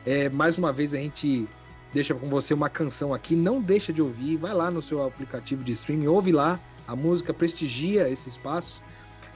[0.06, 1.46] É, mais uma vez a gente
[1.92, 5.62] deixa com você uma canção aqui, não deixa de ouvir, vai lá no seu aplicativo
[5.62, 8.80] de streaming, ouve lá a música, prestigia esse espaço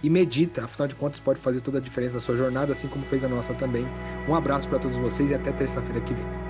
[0.03, 3.05] e medita, afinal de contas pode fazer toda a diferença na sua jornada, assim como
[3.05, 3.87] fez a nossa também.
[4.28, 6.41] Um abraço para todos vocês e até terça-feira que vem.